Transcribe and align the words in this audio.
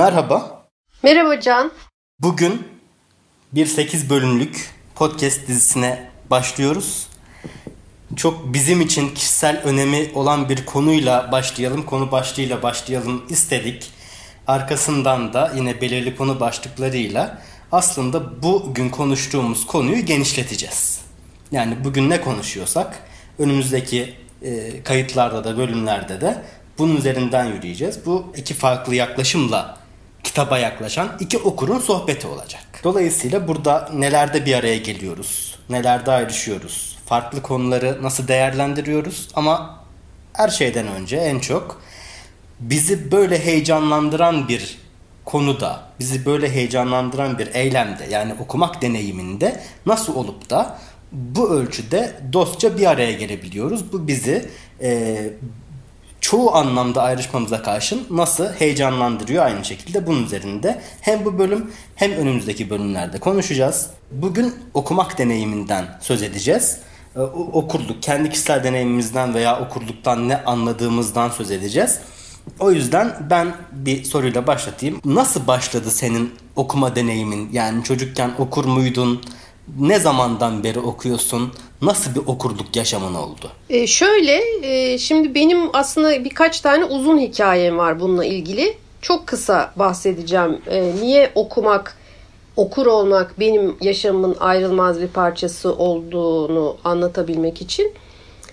Merhaba. 0.00 0.66
Merhaba 1.02 1.40
Can. 1.40 1.72
Bugün 2.20 2.68
bir 3.52 3.66
8 3.66 4.10
bölümlük 4.10 4.70
podcast 4.94 5.48
dizisine 5.48 6.10
başlıyoruz. 6.30 7.06
Çok 8.16 8.54
bizim 8.54 8.80
için 8.80 9.14
kişisel 9.14 9.62
önemi 9.64 10.10
olan 10.14 10.48
bir 10.48 10.66
konuyla 10.66 11.32
başlayalım, 11.32 11.82
konu 11.82 12.12
başlığıyla 12.12 12.62
başlayalım 12.62 13.22
istedik. 13.28 13.90
Arkasından 14.46 15.32
da 15.32 15.52
yine 15.56 15.80
belirli 15.80 16.16
konu 16.16 16.40
başlıklarıyla 16.40 17.42
aslında 17.72 18.42
bugün 18.42 18.88
konuştuğumuz 18.88 19.66
konuyu 19.66 20.06
genişleteceğiz. 20.06 21.00
Yani 21.52 21.84
bugün 21.84 22.10
ne 22.10 22.20
konuşuyorsak 22.20 23.02
önümüzdeki 23.38 24.14
e, 24.42 24.82
kayıtlarda 24.82 25.44
da 25.44 25.58
bölümlerde 25.58 26.20
de 26.20 26.42
bunun 26.78 26.96
üzerinden 26.96 27.44
yürüyeceğiz. 27.44 28.06
Bu 28.06 28.32
iki 28.36 28.54
farklı 28.54 28.94
yaklaşımla 28.94 29.79
kitaba 30.24 30.58
yaklaşan 30.58 31.16
iki 31.20 31.38
okurun 31.38 31.78
sohbeti 31.78 32.26
olacak. 32.26 32.62
Dolayısıyla 32.84 33.48
burada 33.48 33.90
nelerde 33.94 34.46
bir 34.46 34.54
araya 34.54 34.76
geliyoruz, 34.76 35.58
nelerde 35.68 36.10
ayrışıyoruz, 36.10 36.98
farklı 37.06 37.42
konuları 37.42 38.02
nasıl 38.02 38.28
değerlendiriyoruz 38.28 39.28
ama 39.34 39.84
her 40.32 40.48
şeyden 40.48 40.86
önce 40.86 41.16
en 41.16 41.38
çok 41.38 41.82
bizi 42.60 43.12
böyle 43.12 43.44
heyecanlandıran 43.44 44.48
bir 44.48 44.78
konuda, 45.24 45.80
bizi 46.00 46.26
böyle 46.26 46.52
heyecanlandıran 46.52 47.38
bir 47.38 47.54
eylemde 47.54 48.04
yani 48.10 48.34
okumak 48.40 48.82
deneyiminde 48.82 49.60
nasıl 49.86 50.14
olup 50.14 50.50
da 50.50 50.78
bu 51.12 51.50
ölçüde 51.50 52.20
dostça 52.32 52.78
bir 52.78 52.86
araya 52.86 53.12
gelebiliyoruz. 53.12 53.92
Bu 53.92 54.08
bizi 54.08 54.50
e, 54.82 55.20
çoğu 56.20 56.54
anlamda 56.54 57.02
ayrışmamıza 57.02 57.62
karşın 57.62 58.06
nasıl 58.10 58.52
heyecanlandırıyor 58.52 59.44
aynı 59.44 59.64
şekilde 59.64 60.06
bunun 60.06 60.24
üzerinde 60.24 60.80
hem 61.00 61.24
bu 61.24 61.38
bölüm 61.38 61.70
hem 61.94 62.12
önümüzdeki 62.12 62.70
bölümlerde 62.70 63.18
konuşacağız. 63.18 63.90
Bugün 64.10 64.54
okumak 64.74 65.18
deneyiminden 65.18 65.84
söz 66.00 66.22
edeceğiz. 66.22 66.78
E, 67.16 67.20
okurluk, 67.52 68.02
kendi 68.02 68.30
kişisel 68.30 68.64
deneyimimizden 68.64 69.34
veya 69.34 69.60
okurluktan 69.60 70.28
ne 70.28 70.44
anladığımızdan 70.44 71.28
söz 71.28 71.50
edeceğiz. 71.50 71.98
O 72.58 72.72
yüzden 72.72 73.16
ben 73.30 73.54
bir 73.72 74.04
soruyla 74.04 74.46
başlatayım. 74.46 75.00
Nasıl 75.04 75.46
başladı 75.46 75.90
senin 75.90 76.34
okuma 76.56 76.96
deneyimin? 76.96 77.48
Yani 77.52 77.84
çocukken 77.84 78.30
okur 78.38 78.64
muydun? 78.64 79.22
Ne 79.78 79.98
zamandan 79.98 80.64
beri 80.64 80.78
okuyorsun? 80.78 81.52
Nasıl 81.82 82.14
bir 82.14 82.20
okurduk 82.26 82.76
yaşamın 82.76 83.14
oldu? 83.14 83.50
E 83.70 83.86
şöyle, 83.86 84.42
e, 84.62 84.98
şimdi 84.98 85.34
benim 85.34 85.58
aslında 85.72 86.24
birkaç 86.24 86.60
tane 86.60 86.84
uzun 86.84 87.18
hikayem 87.18 87.78
var 87.78 88.00
bununla 88.00 88.24
ilgili. 88.24 88.76
Çok 89.02 89.26
kısa 89.26 89.72
bahsedeceğim. 89.76 90.58
E, 90.70 90.92
niye 91.00 91.32
okumak, 91.34 91.96
okur 92.56 92.86
olmak 92.86 93.40
benim 93.40 93.76
yaşamımın 93.80 94.36
ayrılmaz 94.40 95.00
bir 95.00 95.08
parçası 95.08 95.74
olduğunu 95.74 96.76
anlatabilmek 96.84 97.62
için. 97.62 97.92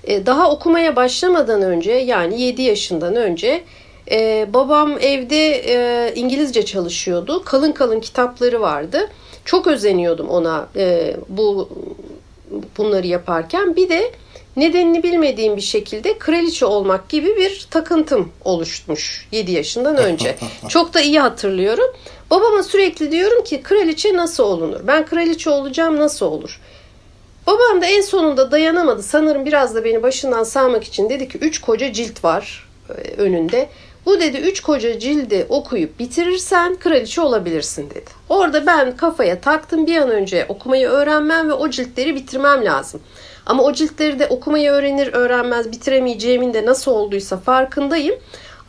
E, 0.03 0.25
daha 0.25 0.51
okumaya 0.51 0.95
başlamadan 0.95 1.61
önce 1.61 1.91
yani 1.91 2.41
7 2.41 2.61
yaşından 2.61 3.15
önce 3.15 3.63
e, 4.11 4.47
babam 4.53 4.91
evde 5.01 5.49
e, 5.49 6.13
İngilizce 6.15 6.65
çalışıyordu. 6.65 7.43
Kalın 7.45 7.71
kalın 7.71 7.99
kitapları 7.99 8.61
vardı. 8.61 9.09
Çok 9.47 9.67
özeniyordum 9.67 10.29
ona 10.29 10.67
e, 10.75 11.15
bu 11.29 11.69
bunları 12.77 13.07
yaparken. 13.07 13.75
Bir 13.75 13.89
de 13.89 14.11
nedenini 14.57 15.03
bilmediğim 15.03 15.57
bir 15.57 15.61
şekilde 15.61 16.17
kraliçe 16.17 16.65
olmak 16.65 17.09
gibi 17.09 17.37
bir 17.37 17.67
takıntım 17.71 18.31
oluşmuş 18.43 19.27
7 19.31 19.51
yaşından 19.51 19.97
önce. 19.97 20.37
Çok 20.67 20.93
da 20.93 21.01
iyi 21.01 21.19
hatırlıyorum. 21.19 21.95
Babama 22.29 22.63
sürekli 22.63 23.11
diyorum 23.11 23.43
ki 23.43 23.61
kraliçe 23.63 24.13
nasıl 24.13 24.43
olunur? 24.43 24.79
Ben 24.87 25.05
kraliçe 25.05 25.49
olacağım 25.49 25.97
nasıl 25.97 26.25
olur? 26.25 26.61
Babam 27.47 27.81
da 27.81 27.85
en 27.85 28.01
sonunda 28.01 28.51
dayanamadı. 28.51 29.03
Sanırım 29.03 29.45
biraz 29.45 29.75
da 29.75 29.83
beni 29.83 30.03
başından 30.03 30.43
sağmak 30.43 30.83
için 30.83 31.09
dedi 31.09 31.29
ki 31.29 31.37
üç 31.37 31.61
koca 31.61 31.93
cilt 31.93 32.23
var 32.23 32.67
e, 32.89 32.93
önünde. 33.21 33.69
Bu 34.07 34.19
dedi 34.19 34.37
üç 34.37 34.61
koca 34.61 34.99
cildi 34.99 35.45
okuyup 35.49 35.99
bitirirsen 35.99 36.75
kraliçe 36.75 37.21
olabilirsin 37.21 37.89
dedi. 37.89 38.09
Orada 38.29 38.65
ben 38.65 38.97
kafaya 38.97 39.41
taktım 39.41 39.87
bir 39.87 39.97
an 39.97 40.09
önce 40.09 40.45
okumayı 40.49 40.87
öğrenmem 40.87 41.49
ve 41.49 41.53
o 41.53 41.69
ciltleri 41.69 42.15
bitirmem 42.15 42.65
lazım. 42.65 43.01
Ama 43.45 43.63
o 43.63 43.73
ciltleri 43.73 44.19
de 44.19 44.27
okumayı 44.27 44.71
öğrenir 44.71 45.13
öğrenmez 45.13 45.71
bitiremeyeceğimin 45.71 46.53
de 46.53 46.65
nasıl 46.65 46.91
olduysa 46.91 47.37
farkındayım. 47.37 48.15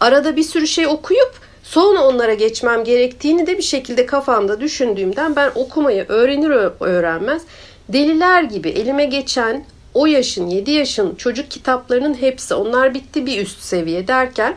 Arada 0.00 0.36
bir 0.36 0.42
sürü 0.42 0.66
şey 0.66 0.86
okuyup 0.86 1.32
sonra 1.62 2.02
onlara 2.02 2.34
geçmem 2.34 2.84
gerektiğini 2.84 3.46
de 3.46 3.58
bir 3.58 3.62
şekilde 3.62 4.06
kafamda 4.06 4.60
düşündüğümden 4.60 5.36
ben 5.36 5.50
okumayı 5.54 6.04
öğrenir 6.08 6.50
öğrenmez 6.80 7.42
deliler 7.88 8.42
gibi 8.42 8.68
elime 8.68 9.04
geçen 9.04 9.64
o 9.94 10.06
yaşın 10.06 10.46
7 10.46 10.70
yaşın 10.70 11.14
çocuk 11.14 11.50
kitaplarının 11.50 12.14
hepsi 12.14 12.54
onlar 12.54 12.94
bitti 12.94 13.26
bir 13.26 13.42
üst 13.42 13.60
seviye 13.60 14.08
derken 14.08 14.56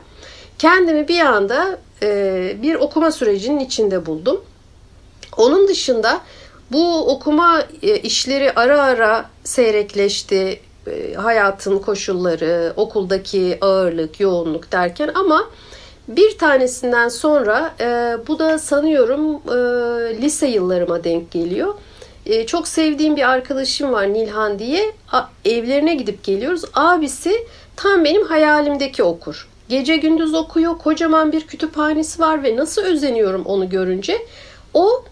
kendimi 0.62 1.08
bir 1.08 1.20
anda 1.20 1.78
e, 2.04 2.56
bir 2.62 2.76
okuma 2.76 3.12
sürecinin 3.12 3.60
içinde 3.60 4.06
buldum. 4.06 4.42
Onun 5.38 5.68
dışında 5.68 6.22
bu 6.72 7.12
okuma 7.12 7.64
e, 7.82 8.00
işleri 8.00 8.52
ara 8.56 8.82
ara 8.82 9.30
seyrekleşti. 9.44 10.60
E, 10.88 11.14
hayatın 11.14 11.80
koşulları, 11.80 12.74
okuldaki 12.76 13.58
ağırlık, 13.62 14.20
yoğunluk 14.20 14.72
derken 14.72 15.12
ama 15.16 15.50
bir 16.08 16.38
tanesinden 16.38 17.10
sonra 17.10 17.74
e, 17.80 18.18
bu 18.28 18.40
da 18.40 18.60
sanıyorum 18.60 19.36
e, 19.36 20.22
lise 20.22 20.48
yıllarıma 20.48 21.04
denk 21.04 21.32
geliyor. 21.32 21.74
E, 22.26 22.46
çok 22.46 22.68
sevdiğim 22.68 23.16
bir 23.16 23.30
arkadaşım 23.30 23.92
var 23.92 24.14
Nilhan 24.14 24.60
diye. 24.60 24.92
A, 25.12 25.22
evlerine 25.46 25.96
gidip 25.96 26.24
geliyoruz. 26.24 26.62
Abisi 26.74 27.48
tam 27.76 28.04
benim 28.04 28.24
hayalimdeki 28.24 29.04
okur. 29.04 29.51
Gece 29.72 29.98
gündüz 29.98 30.34
okuyor. 30.34 30.78
Kocaman 30.78 31.32
bir 31.32 31.48
kütüphanesi 31.48 32.22
var 32.22 32.44
ve 32.44 32.56
nasıl 32.56 32.82
özeniyorum 32.82 33.46
onu 33.46 33.70
görünce. 33.70 34.18
O 34.74 35.04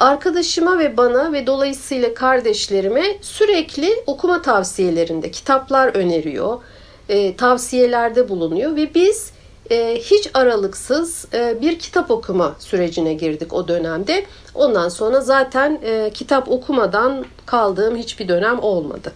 arkadaşıma 0.00 0.78
ve 0.78 0.96
bana 0.96 1.32
ve 1.32 1.46
dolayısıyla 1.46 2.14
kardeşlerime 2.14 3.02
sürekli 3.20 3.88
okuma 4.06 4.42
tavsiyelerinde 4.42 5.30
kitaplar 5.30 5.88
öneriyor. 5.88 6.60
E, 7.08 7.36
tavsiyelerde 7.36 8.28
bulunuyor 8.28 8.76
ve 8.76 8.94
biz 8.94 9.30
e, 9.70 9.98
hiç 9.98 10.30
aralıksız 10.34 11.26
e, 11.34 11.60
bir 11.60 11.78
kitap 11.78 12.10
okuma 12.10 12.56
sürecine 12.58 13.14
girdik 13.14 13.52
o 13.52 13.68
dönemde. 13.68 14.26
Ondan 14.54 14.88
sonra 14.88 15.20
zaten 15.20 15.80
e, 15.82 16.10
kitap 16.14 16.50
okumadan 16.50 17.24
kaldığım 17.46 17.96
hiçbir 17.96 18.28
dönem 18.28 18.58
olmadı. 18.58 19.12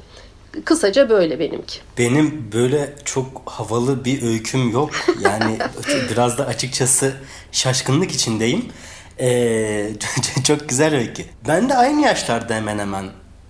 Kısaca 0.65 1.09
böyle 1.09 1.39
benimki. 1.39 1.79
Benim 1.99 2.51
böyle 2.53 2.95
çok 3.05 3.43
havalı 3.47 4.05
bir 4.05 4.23
öyküm 4.23 4.71
yok. 4.71 4.91
Yani 5.21 5.59
biraz 6.11 6.39
da 6.39 6.47
açıkçası 6.47 7.13
şaşkınlık 7.53 8.13
içindeyim. 8.13 8.65
Ee, 9.21 9.91
çok 10.45 10.69
güzel 10.69 10.95
öykü. 10.95 11.25
Ben 11.49 11.69
de 11.69 11.75
aynı 11.75 12.01
yaşlarda 12.01 12.55
hemen 12.55 12.79
hemen 12.79 13.05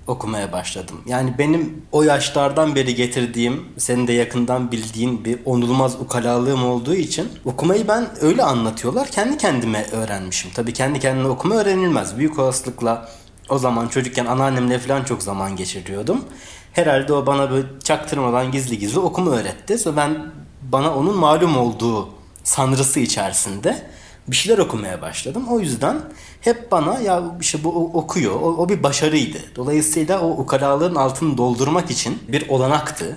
okumaya 0.06 0.52
başladım. 0.52 1.00
Yani 1.06 1.34
benim 1.38 1.82
o 1.92 2.02
yaşlardan 2.02 2.74
beri 2.74 2.94
getirdiğim, 2.94 3.64
senin 3.78 4.06
de 4.06 4.12
yakından 4.12 4.72
bildiğin 4.72 5.24
bir 5.24 5.38
onulmaz 5.44 6.00
ukalalığım 6.00 6.64
olduğu 6.64 6.94
için 6.94 7.28
okumayı 7.44 7.88
ben 7.88 8.06
öyle 8.20 8.42
anlatıyorlar. 8.42 9.08
Kendi 9.10 9.38
kendime 9.38 9.86
öğrenmişim. 9.92 10.50
Tabii 10.54 10.72
kendi 10.72 11.00
kendine 11.00 11.28
okuma 11.28 11.54
öğrenilmez. 11.54 12.18
Büyük 12.18 12.38
olasılıkla 12.38 13.08
o 13.48 13.58
zaman 13.58 13.88
çocukken 13.88 14.26
anneannemle 14.26 14.78
falan 14.78 15.04
çok 15.04 15.22
zaman 15.22 15.56
geçiriyordum. 15.56 16.24
Herhalde 16.72 17.12
o 17.12 17.26
bana 17.26 17.50
böyle 17.50 17.66
çaktırmadan 17.84 18.52
gizli 18.52 18.78
gizli 18.78 18.98
okuma 18.98 19.30
öğretti. 19.30 19.78
Sonra 19.78 19.96
ben 19.96 20.32
bana 20.62 20.94
onun 20.94 21.16
malum 21.16 21.56
olduğu 21.56 22.08
sanrısı 22.44 23.00
içerisinde 23.00 23.90
bir 24.28 24.36
şeyler 24.36 24.58
okumaya 24.58 25.02
başladım. 25.02 25.44
O 25.50 25.60
yüzden 25.60 26.00
hep 26.40 26.72
bana 26.72 27.00
ya 27.00 27.22
işte 27.40 27.64
bu 27.64 27.90
okuyor. 27.98 28.34
O, 28.34 28.56
o 28.56 28.68
bir 28.68 28.82
başarıydı. 28.82 29.38
Dolayısıyla 29.56 30.20
o 30.20 30.28
ukalalığın 30.30 30.94
altını 30.94 31.38
doldurmak 31.38 31.90
için 31.90 32.18
bir 32.28 32.48
olanaktı. 32.48 33.16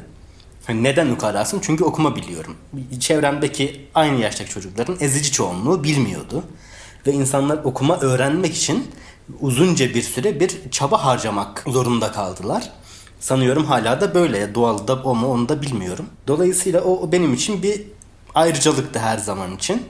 Hani 0.68 0.84
neden 0.84 1.10
ukalasın? 1.10 1.60
Çünkü 1.62 1.84
okuma 1.84 2.16
biliyorum. 2.16 2.56
Çevremdeki 3.00 3.88
aynı 3.96 4.20
yaştaki 4.20 4.52
çocukların 4.52 4.98
ezici 5.00 5.32
çoğunluğu 5.32 5.84
bilmiyordu. 5.84 6.44
Ve 7.08 7.12
insanlar 7.12 7.58
okuma 7.64 8.00
öğrenmek 8.00 8.56
için 8.56 8.92
uzunca 9.42 9.94
bir 9.94 10.02
süre 10.02 10.40
bir 10.40 10.72
çaba 10.72 11.06
harcamak 11.06 11.64
zorunda 11.68 12.12
kaldılar. 12.12 12.72
Sanıyorum 13.24 13.66
hala 13.66 14.02
da 14.02 14.16
böyle. 14.16 14.56
Doğal 14.56 14.88
da 14.88 14.96
o 14.96 15.16
mu 15.16 15.28
onu 15.28 15.50
da 15.50 15.62
bilmiyorum. 15.62 16.06
Dolayısıyla 16.28 16.81
o 16.81 17.12
benim 17.12 17.34
için 17.34 17.64
bir 17.64 17.81
ayrıcalıktı 18.36 19.00
her 19.00 19.18
zaman 19.18 19.56
için. 19.56 19.84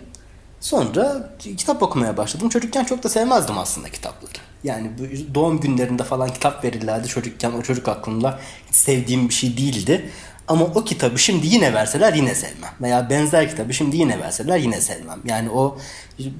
Sonra 0.59 1.35
kitap 1.41 1.83
okumaya 1.83 2.17
başladım. 2.17 2.49
Çocukken 2.49 2.83
çok 2.83 3.03
da 3.03 3.09
sevmezdim 3.09 3.57
aslında 3.57 3.89
kitapları. 3.89 4.31
Yani 4.63 4.91
doğum 5.33 5.59
günlerinde 5.59 6.03
falan 6.03 6.33
kitap 6.33 6.63
verirlerdi 6.63 7.07
çocukken. 7.07 7.51
O 7.51 7.61
çocuk 7.61 7.87
aklımda 7.87 8.39
sevdiğim 8.71 9.29
bir 9.29 9.33
şey 9.33 9.57
değildi. 9.57 10.09
Ama 10.47 10.65
o 10.65 10.83
kitabı 10.83 11.19
şimdi 11.19 11.47
yine 11.47 11.73
verseler 11.73 12.13
yine 12.13 12.35
sevmem. 12.35 12.73
Veya 12.81 13.09
benzer 13.09 13.49
kitabı 13.49 13.73
şimdi 13.73 13.97
yine 13.97 14.19
verseler 14.19 14.57
yine 14.57 14.81
sevmem. 14.81 15.19
Yani 15.25 15.49
o 15.49 15.77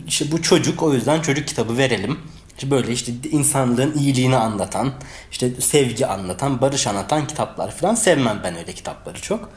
işte 0.08 0.32
bu 0.32 0.42
çocuk 0.42 0.84
o 0.84 0.94
yüzden 0.94 1.22
çocuk 1.22 1.48
kitabı 1.48 1.78
verelim. 1.78 2.20
İşte 2.58 2.72
böyle 2.72 2.92
işte 2.92 3.12
insanlığın 3.32 3.98
iyiliğini 3.98 4.36
anlatan, 4.36 4.94
işte 5.32 5.62
sevgi 5.62 6.08
anlatan, 6.08 6.62
barış 6.62 6.88
anlatan 6.88 7.28
kitaplar 7.28 7.72
falan 7.72 7.96
sevmem 7.96 8.40
ben 8.44 8.56
öyle 8.58 8.74
kitapları 8.74 9.22
çok. 9.22 9.50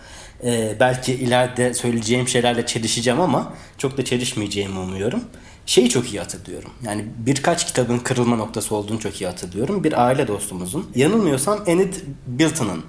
Ee, 0.45 0.77
belki 0.81 1.15
ileride 1.15 1.75
söyleyeceğim 1.75 2.29
şeylerle 2.29 2.67
çelişeceğim 2.67 3.21
ama 3.21 3.53
çok 3.79 3.99
da 3.99 4.05
çelişmeyeceğimi 4.05 4.79
umuyorum. 4.79 5.25
Şeyi 5.67 5.89
çok 5.89 6.13
iyi 6.13 6.19
hatırlıyorum. 6.19 6.71
Yani 6.83 7.05
birkaç 7.19 7.67
kitabın 7.67 7.99
kırılma 7.99 8.37
noktası 8.37 8.75
olduğunu 8.75 9.01
çok 9.01 9.21
iyi 9.21 9.27
hatırlıyorum. 9.27 9.85
Bir 9.85 10.07
aile 10.07 10.29
dostumuzun. 10.29 10.91
Yanılmıyorsam 10.95 11.59
Enid 11.67 11.95
Bilton'ın 12.27 12.83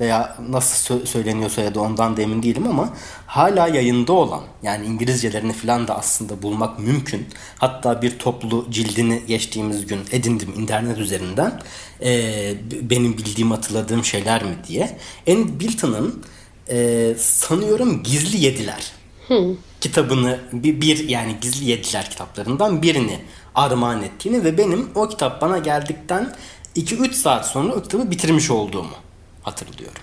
veya 0.00 0.36
nasıl 0.48 1.06
söyleniyor 1.06 1.50
soyadı 1.50 1.80
ondan 1.80 2.16
da 2.16 2.22
emin 2.22 2.42
değilim 2.42 2.66
ama 2.68 2.94
hala 3.26 3.68
yayında 3.68 4.12
olan 4.12 4.42
yani 4.62 4.86
İngilizcelerini 4.86 5.52
falan 5.52 5.88
da 5.88 5.98
aslında 5.98 6.42
bulmak 6.42 6.78
mümkün. 6.78 7.26
Hatta 7.58 8.02
bir 8.02 8.18
toplu 8.18 8.66
cildini 8.70 9.22
geçtiğimiz 9.26 9.86
gün 9.86 10.00
edindim 10.12 10.54
internet 10.56 10.98
üzerinden. 10.98 11.60
Ee, 12.02 12.54
benim 12.82 13.18
bildiğim 13.18 13.50
hatırladığım 13.50 14.04
şeyler 14.04 14.44
mi 14.44 14.54
diye. 14.68 14.98
Enid 15.26 15.60
Bilton'ın 15.60 16.24
e, 16.70 17.08
sanıyorum 17.18 18.02
Gizli 18.02 18.44
Yediler 18.44 18.92
hmm. 19.26 19.56
kitabını 19.80 20.38
bir, 20.52 20.80
bir 20.80 21.08
yani 21.08 21.36
Gizli 21.40 21.70
Yediler 21.70 22.10
kitaplarından 22.10 22.82
birini 22.82 23.18
armağan 23.54 24.02
ettiğini 24.02 24.44
ve 24.44 24.58
benim 24.58 24.88
o 24.94 25.08
kitap 25.08 25.40
bana 25.40 25.58
geldikten 25.58 26.34
2-3 26.76 27.12
saat 27.12 27.46
sonra 27.46 27.72
o 27.72 27.82
kitabı 27.82 28.10
bitirmiş 28.10 28.50
olduğumu 28.50 28.94
hatırlıyorum. 29.42 30.02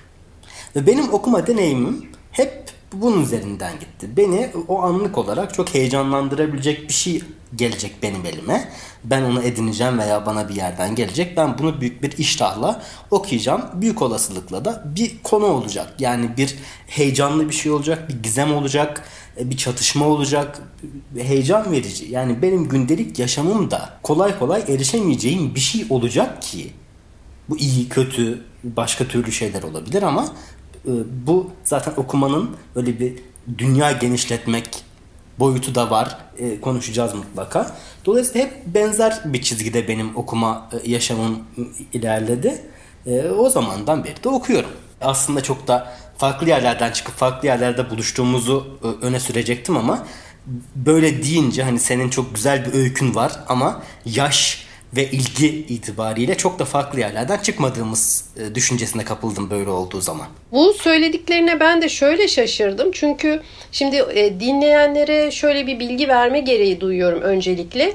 Ve 0.76 0.88
benim 0.88 1.14
okuma 1.14 1.48
deneyimim 1.48 2.10
hep 2.32 2.70
bunun 2.94 3.24
üzerinden 3.24 3.80
gitti. 3.80 4.18
Beni 4.18 4.50
o 4.68 4.82
anlık 4.82 5.18
olarak 5.18 5.54
çok 5.54 5.74
heyecanlandırabilecek 5.74 6.88
bir 6.88 6.94
şey 6.94 7.24
gelecek 7.56 7.96
benim 8.04 8.26
elime. 8.26 8.72
Ben 9.04 9.24
onu 9.24 9.44
edineceğim 9.44 10.00
veya 10.00 10.26
bana 10.26 10.50
bir 10.50 10.56
yerden 10.56 10.96
gelecek. 10.96 11.38
Ben 11.38 11.58
bunu 11.58 11.82
büyük 11.82 12.04
bir 12.04 12.18
iştahla 12.18 12.84
okuyacağım. 13.12 13.62
Büyük 13.74 14.02
olasılıkla 14.02 14.66
da 14.66 14.84
bir 14.96 15.24
konu 15.24 15.46
olacak. 15.46 15.94
Yani 16.00 16.38
bir 16.38 16.56
heyecanlı 16.88 17.50
bir 17.50 17.54
şey 17.54 17.72
olacak, 17.72 18.10
bir 18.10 18.24
gizem 18.24 18.54
olacak, 18.54 19.04
bir 19.40 19.58
çatışma 19.58 20.08
olacak, 20.08 20.62
heyecan 21.18 21.72
verici. 21.72 22.06
Yani 22.10 22.42
benim 22.42 22.70
gündelik 22.70 23.20
yaşamımda 23.20 23.90
kolay 24.04 24.40
kolay 24.40 24.64
erişemeyeceğim 24.68 25.56
bir 25.56 25.60
şey 25.60 25.86
olacak 25.90 26.42
ki 26.42 26.74
bu 27.50 27.58
iyi, 27.58 27.90
kötü, 27.90 28.42
başka 28.64 29.08
türlü 29.08 29.32
şeyler 29.32 29.64
olabilir 29.64 30.04
ama 30.04 30.26
e, 30.86 30.92
bu 31.28 31.52
zaten 31.64 31.94
okumanın 31.98 32.50
öyle 32.76 33.00
bir 33.00 33.14
dünya 33.58 33.92
genişletmek 33.92 34.84
boyutu 35.40 35.76
da 35.76 35.92
var. 35.92 36.18
E, 36.38 36.62
konuşacağız 36.62 37.14
mutlaka. 37.14 37.76
Dolayısıyla 38.06 38.48
hep 38.48 38.54
benzer 38.66 39.22
bir 39.26 39.42
çizgide 39.42 39.88
benim 39.88 40.18
okuma 40.18 40.70
e, 40.74 40.92
yaşamım 40.92 41.40
ilerledi. 41.94 42.62
E, 43.06 43.30
o 43.30 43.50
zamandan 43.50 44.04
beri 44.04 44.24
de 44.24 44.30
okuyorum. 44.30 44.70
Aslında 45.02 45.44
çok 45.44 45.68
da 45.68 45.94
farklı 46.18 46.50
yerlerden 46.50 46.92
çıkıp 46.92 47.16
farklı 47.16 47.48
yerlerde 47.48 47.90
buluştuğumuzu 47.90 48.80
e, 48.84 49.06
öne 49.06 49.20
sürecektim 49.20 49.78
ama 49.78 50.08
böyle 50.76 51.24
deyince 51.24 51.64
hani 51.64 51.80
senin 51.80 52.10
çok 52.10 52.36
güzel 52.36 52.66
bir 52.66 52.74
öykün 52.74 53.16
var 53.16 53.32
ama 53.48 53.84
yaş 54.06 54.69
ve 54.96 55.10
ilgi 55.12 55.48
itibariyle 55.48 56.38
çok 56.38 56.60
da 56.60 56.66
farklı 56.66 57.00
yerlerden 57.00 57.38
çıkmadığımız 57.38 58.26
e, 58.38 58.56
düşüncesine 58.56 59.06
kapıldım 59.06 59.50
böyle 59.50 59.70
olduğu 59.70 60.02
zaman. 60.02 60.28
Bu 60.52 60.74
söylediklerine 60.74 61.60
ben 61.60 61.82
de 61.82 61.90
şöyle 61.90 62.28
şaşırdım. 62.28 62.92
Çünkü 62.92 63.42
şimdi 63.72 63.96
e, 63.96 64.40
dinleyenlere 64.40 65.32
şöyle 65.32 65.68
bir 65.68 65.80
bilgi 65.80 66.08
verme 66.08 66.40
gereği 66.40 66.82
duyuyorum 66.82 67.22
öncelikle. 67.22 67.94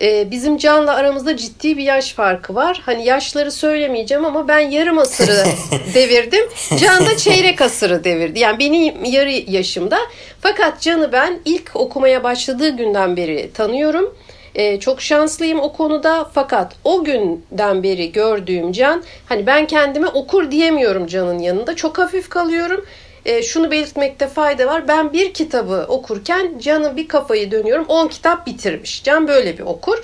E, 0.00 0.30
bizim 0.30 0.58
Can'la 0.58 0.94
aramızda 0.94 1.36
ciddi 1.36 1.76
bir 1.76 1.82
yaş 1.82 2.12
farkı 2.12 2.54
var. 2.54 2.82
Hani 2.86 3.04
yaşları 3.04 3.52
söylemeyeceğim 3.52 4.24
ama 4.24 4.48
ben 4.48 4.58
yarım 4.58 4.98
asırı 4.98 5.44
devirdim. 5.94 6.44
Can 6.80 7.06
da 7.06 7.16
çeyrek 7.16 7.60
asırı 7.60 8.04
devirdi. 8.04 8.38
Yani 8.38 8.58
benim 8.58 9.04
yarı 9.04 9.30
yaşımda. 9.30 9.98
Fakat 10.40 10.80
Can'ı 10.80 11.12
ben 11.12 11.40
ilk 11.44 11.70
okumaya 11.74 12.24
başladığı 12.24 12.76
günden 12.76 13.16
beri 13.16 13.50
tanıyorum 13.54 14.14
e, 14.56 14.80
çok 14.80 15.02
şanslıyım 15.02 15.60
o 15.60 15.72
konuda 15.72 16.30
fakat 16.34 16.72
o 16.84 17.04
günden 17.04 17.82
beri 17.82 18.12
gördüğüm 18.12 18.72
Can 18.72 19.02
hani 19.26 19.46
ben 19.46 19.66
kendime 19.66 20.08
okur 20.08 20.50
diyemiyorum 20.50 21.06
Can'ın 21.06 21.38
yanında 21.38 21.76
çok 21.76 21.98
hafif 21.98 22.28
kalıyorum. 22.28 22.84
E, 23.24 23.42
şunu 23.42 23.70
belirtmekte 23.70 24.28
fayda 24.28 24.66
var. 24.66 24.88
Ben 24.88 25.12
bir 25.12 25.34
kitabı 25.34 25.86
okurken 25.88 26.58
Can'ın 26.58 26.96
bir 26.96 27.08
kafayı 27.08 27.50
dönüyorum 27.50 27.84
10 27.88 28.08
kitap 28.08 28.46
bitirmiş. 28.46 29.04
Can 29.04 29.28
böyle 29.28 29.58
bir 29.58 29.62
okur. 29.62 29.98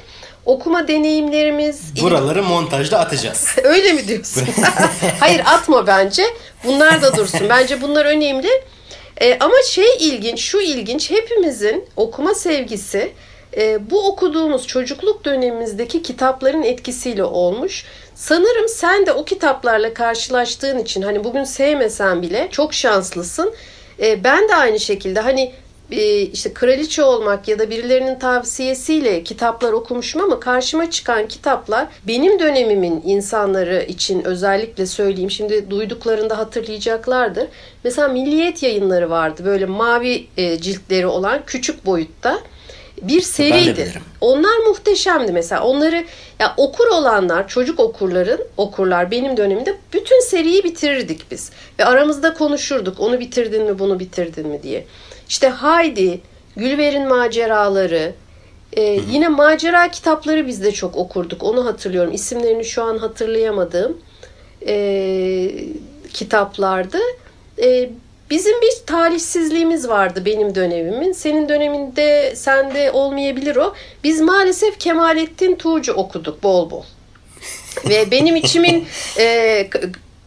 Okuma 0.47 0.89
deneyimlerimiz... 0.89 2.03
Buraları 2.03 2.43
montajda 2.43 2.99
atacağız. 2.99 3.57
Öyle 3.65 3.93
mi 3.93 4.09
diyorsun? 4.09 4.49
Hayır 5.21 5.43
atma 5.47 5.87
bence. 5.87 6.23
Bunlar 6.65 7.03
da 7.03 7.17
dursun. 7.17 7.49
Bence 7.49 7.83
bunlar 7.83 8.05
önemli. 8.05 8.49
E, 9.21 9.39
ama 9.39 9.55
şey 9.69 9.97
ilginç, 10.01 10.41
şu 10.41 10.61
ilginç. 10.61 11.11
Hepimizin 11.11 11.85
okuma 11.97 12.35
sevgisi 12.35 13.13
e, 13.57 13.91
bu 13.91 14.09
okuduğumuz 14.09 14.67
çocukluk 14.67 15.25
dönemimizdeki 15.25 16.03
kitapların 16.03 16.63
etkisiyle 16.63 17.25
olmuş. 17.25 17.85
Sanırım 18.15 18.69
sen 18.69 19.07
de 19.07 19.13
o 19.13 19.25
kitaplarla 19.25 19.95
karşılaştığın 19.95 20.79
için 20.79 21.03
hani 21.03 21.25
bugün 21.25 21.45
sevmesen 21.45 22.23
bile 22.23 22.49
çok 22.51 22.75
şanslısın. 22.75 23.55
E, 24.03 24.25
ben 24.25 24.49
de 24.49 24.55
aynı 24.55 24.81
şekilde 24.81 25.21
hani 25.21 25.53
e, 25.91 26.21
işte 26.21 26.55
kraliçe 26.55 27.03
olmak 27.03 27.49
ya 27.49 27.59
da 27.59 27.71
birilerinin 27.71 28.19
tavsiyesiyle 28.19 29.23
kitaplar 29.23 29.73
okumuşum 29.73 30.23
ama 30.23 30.41
karşıma 30.41 30.91
çıkan 30.91 31.29
kitaplar 31.29 31.87
benim 32.09 32.39
dönemimin 32.39 33.03
insanları 33.05 33.83
için 33.89 34.25
özellikle 34.25 34.87
söyleyeyim. 34.87 35.31
Şimdi 35.31 35.71
duyduklarında 35.71 36.39
hatırlayacaklardır. 36.39 37.49
Mesela 37.85 38.09
Milliyet 38.09 38.63
yayınları 38.63 39.11
vardı 39.11 39.43
böyle 39.45 39.67
mavi 39.67 40.27
e, 40.37 40.59
ciltleri 40.59 41.07
olan 41.07 41.41
küçük 41.47 41.87
boyutta 41.87 42.39
bir 43.03 43.21
seriydi. 43.21 43.93
Onlar 44.21 44.59
muhteşemdi 44.69 45.33
mesela. 45.33 45.63
Onları 45.63 46.05
ya 46.41 46.55
okur 46.57 46.87
olanlar, 46.87 47.49
çocuk 47.49 47.81
okurların 47.81 48.41
okurlar 48.57 49.11
benim 49.11 49.37
dönemimde 49.37 49.77
bütün 49.93 50.21
seriyi 50.21 50.65
bitirirdik 50.65 51.31
biz. 51.31 51.51
Ve 51.79 51.85
aramızda 51.85 52.35
konuşurduk. 52.35 53.01
Onu 53.01 53.21
bitirdin 53.21 53.63
mi, 53.63 53.79
bunu 53.79 54.01
bitirdin 54.01 54.49
mi 54.49 54.63
diye. 54.63 54.87
İşte 55.29 55.49
Haydi, 55.49 56.21
Gülver'in 56.57 57.09
maceraları, 57.09 58.13
ee, 58.77 59.01
yine 59.11 59.29
macera 59.29 59.91
kitapları 59.91 60.47
biz 60.47 60.65
de 60.65 60.73
çok 60.73 60.97
okurduk. 60.97 61.43
Onu 61.43 61.67
hatırlıyorum. 61.67 62.13
İsimlerini 62.13 62.65
şu 62.65 62.83
an 62.83 62.99
hatırlayamadığım 62.99 63.99
e, 64.67 65.51
kitaplardı. 66.13 66.99
E, 67.63 67.91
Bizim 68.33 68.61
bir 68.61 68.73
talihsizliğimiz 68.87 69.89
vardı 69.89 70.23
benim 70.25 70.55
dönemimin. 70.55 71.13
Senin 71.13 71.49
döneminde 71.49 72.37
sende 72.37 72.91
olmayabilir 72.91 73.57
o. 73.57 73.75
Biz 74.05 74.21
maalesef 74.21 74.79
Kemalettin 74.79 75.55
Tuğcu 75.55 75.93
okuduk 75.93 76.43
bol 76.43 76.71
bol. 76.71 76.83
ve 77.89 78.11
benim 78.11 78.37
içimin 78.37 78.87
e, 79.19 79.69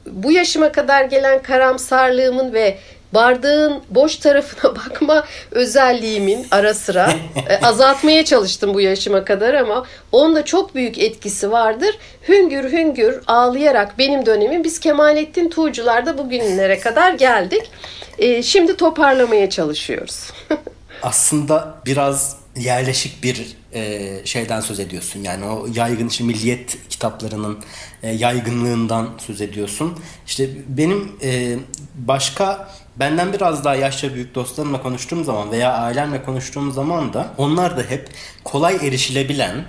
bu 0.05 0.31
yaşıma 0.31 0.71
kadar 0.71 1.05
gelen 1.05 1.41
karamsarlığımın 1.41 2.53
ve 2.53 2.77
bardağın 3.15 3.81
boş 3.89 4.15
tarafına 4.15 4.75
bakma 4.75 5.23
özelliğimin 5.51 6.47
ara 6.51 6.73
sıra 6.73 7.13
e, 7.49 7.65
azaltmaya 7.65 8.25
çalıştım 8.25 8.73
bu 8.73 8.81
yaşıma 8.81 9.25
kadar 9.25 9.53
ama 9.53 9.85
onda 10.11 10.45
çok 10.45 10.75
büyük 10.75 10.97
etkisi 10.97 11.51
vardır. 11.51 11.97
Hüngür 12.27 12.71
hüngür 12.71 13.21
ağlayarak 13.27 13.97
benim 13.97 14.25
dönemim 14.25 14.63
biz 14.63 14.79
Kemalettin 14.79 15.49
Tuğcular'da 15.49 16.17
bugünlere 16.17 16.79
kadar 16.79 17.13
geldik. 17.13 17.71
E, 18.17 18.43
şimdi 18.43 18.77
toparlamaya 18.77 19.49
çalışıyoruz. 19.49 20.31
Aslında 21.03 21.75
biraz 21.85 22.44
yerleşik 22.55 23.23
bir 23.23 23.57
e, 23.73 24.11
şeyden 24.25 24.61
söz 24.61 24.79
ediyorsun. 24.79 25.23
Yani 25.23 25.45
o 25.45 25.67
yaygın 25.75 26.07
işte 26.07 26.23
milliyet 26.23 26.89
kitaplarının 26.89 27.59
e, 28.03 28.11
yaygınlığından 28.11 29.09
söz 29.17 29.41
ediyorsun. 29.41 29.99
İşte 30.27 30.49
benim 30.67 31.11
e, 31.23 31.55
başka 31.95 32.69
benden 32.95 33.33
biraz 33.33 33.63
daha 33.63 33.75
yaşça 33.75 34.13
büyük 34.13 34.35
dostlarımla 34.35 34.81
konuştuğum 34.81 35.23
zaman 35.23 35.51
veya 35.51 35.73
ailemle 35.73 36.23
konuştuğum 36.23 36.71
zaman 36.71 37.13
da 37.13 37.33
onlar 37.37 37.77
da 37.77 37.81
hep 37.81 38.09
kolay 38.43 38.75
erişilebilen 38.75 39.65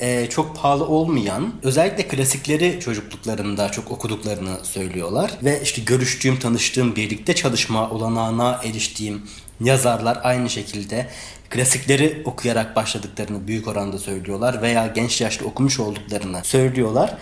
e, 0.00 0.26
çok 0.30 0.56
pahalı 0.56 0.86
olmayan 0.86 1.54
özellikle 1.62 2.08
klasikleri 2.08 2.80
çocukluklarında 2.80 3.68
çok 3.68 3.90
okuduklarını 3.90 4.56
söylüyorlar. 4.62 5.30
Ve 5.44 5.60
işte 5.62 5.82
görüştüğüm, 5.82 6.38
tanıştığım, 6.38 6.96
birlikte 6.96 7.34
çalışma 7.34 7.90
olanağına 7.90 8.60
eriştiğim 8.64 9.22
yazarlar 9.60 10.18
aynı 10.22 10.50
şekilde 10.50 11.10
klasikleri 11.50 12.22
okuyarak 12.24 12.76
başladıklarını 12.76 13.46
büyük 13.46 13.68
oranda 13.68 13.98
söylüyorlar 13.98 14.62
veya 14.62 14.86
genç 14.86 15.20
yaşta 15.20 15.44
okumuş 15.44 15.80
olduklarını 15.80 16.44
söylüyorlar. 16.44 17.18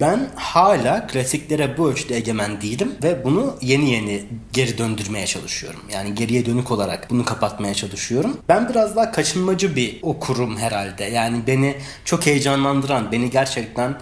Ben 0.00 0.28
hala 0.34 1.06
klasiklere 1.06 1.78
bu 1.78 1.90
ölçüde 1.90 2.16
egemen 2.16 2.60
değilim 2.60 2.92
ve 3.02 3.24
bunu 3.24 3.56
yeni 3.60 3.90
yeni 3.90 4.24
geri 4.52 4.78
döndürmeye 4.78 5.26
çalışıyorum. 5.26 5.80
Yani 5.92 6.14
geriye 6.14 6.46
dönük 6.46 6.70
olarak 6.70 7.10
bunu 7.10 7.24
kapatmaya 7.24 7.74
çalışıyorum. 7.74 8.38
Ben 8.48 8.68
biraz 8.68 8.96
daha 8.96 9.10
kaçınmacı 9.12 9.76
bir 9.76 9.98
okurum 10.02 10.56
herhalde. 10.56 11.04
Yani 11.04 11.46
beni 11.46 11.76
çok 12.04 12.26
heyecanlandıran, 12.26 13.12
beni 13.12 13.30
gerçekten 13.30 13.94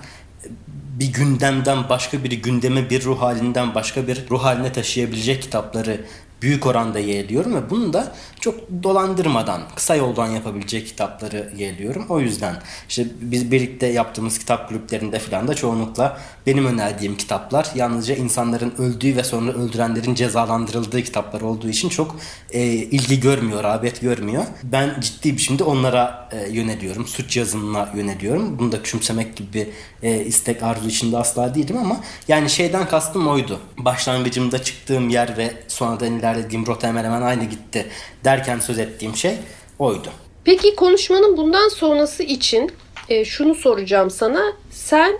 bir 0.98 1.12
gündemden 1.12 1.88
başka 1.88 2.24
bir 2.24 2.32
gündeme 2.32 2.90
bir 2.90 3.04
ruh 3.04 3.20
halinden 3.22 3.74
başka 3.74 4.06
bir 4.06 4.24
ruh 4.30 4.44
haline 4.44 4.72
taşıyabilecek 4.72 5.42
kitapları 5.42 6.00
büyük 6.42 6.66
oranda 6.66 6.98
yeğliyorum 6.98 7.54
ve 7.54 7.70
bunu 7.70 7.92
da 7.92 8.12
çok 8.40 8.54
dolandırmadan 8.82 9.60
kısa 9.76 9.94
yoldan 9.94 10.26
yapabilecek 10.26 10.86
kitapları 10.86 11.52
yeğliyorum. 11.56 12.06
O 12.08 12.20
yüzden 12.20 12.56
işte 12.88 13.06
biz 13.20 13.50
birlikte 13.50 13.86
yaptığımız 13.86 14.38
kitap 14.38 14.68
kulüplerinde 14.68 15.18
falan 15.18 15.48
da 15.48 15.54
çoğunlukla 15.54 16.18
benim 16.46 16.66
önerdiğim 16.66 17.16
kitaplar 17.16 17.68
yalnızca 17.74 18.14
insanların 18.14 18.72
öldüğü 18.78 19.16
ve 19.16 19.24
sonra 19.24 19.52
öldürenlerin 19.52 20.14
cezalandırıldığı 20.14 21.02
kitaplar 21.02 21.40
olduğu 21.40 21.68
için 21.68 21.88
çok 21.88 22.16
e, 22.50 22.62
ilgi 22.66 23.20
görmüyor, 23.20 23.64
rağbet 23.64 24.00
görmüyor. 24.00 24.44
Ben 24.62 25.00
ciddi 25.00 25.32
biçimde 25.32 25.64
onlara 25.64 26.28
e, 26.32 26.50
yöneliyorum. 26.50 27.06
Suç 27.06 27.36
yazımına 27.36 27.88
yöneliyorum. 27.96 28.58
Bunu 28.58 28.72
da 28.72 28.82
küçümsemek 28.82 29.36
gibi 29.36 29.52
bir 29.52 29.68
e, 30.08 30.24
istek 30.24 30.62
arzu 30.62 30.88
içinde 30.88 31.18
asla 31.18 31.54
değilim 31.54 31.76
ama 31.76 32.00
yani 32.28 32.50
şeyden 32.50 32.88
kastım 32.88 33.28
oydu. 33.28 33.60
Başlangıcımda 33.78 34.62
çıktığım 34.62 35.08
yer 35.08 35.36
ve 35.36 35.52
sonradan 35.68 36.12
ilerlediğim 36.12 36.31
rota 36.66 36.88
hemen 36.88 37.04
hemen 37.04 37.22
aynı 37.22 37.44
gitti 37.44 37.86
derken 38.24 38.58
söz 38.58 38.78
ettiğim 38.78 39.16
şey 39.16 39.34
oydu. 39.78 40.08
Peki 40.44 40.76
konuşmanın 40.76 41.36
bundan 41.36 41.68
sonrası 41.68 42.22
için 42.22 42.72
e, 43.08 43.24
şunu 43.24 43.54
soracağım 43.54 44.10
sana. 44.10 44.52
Sen 44.70 45.18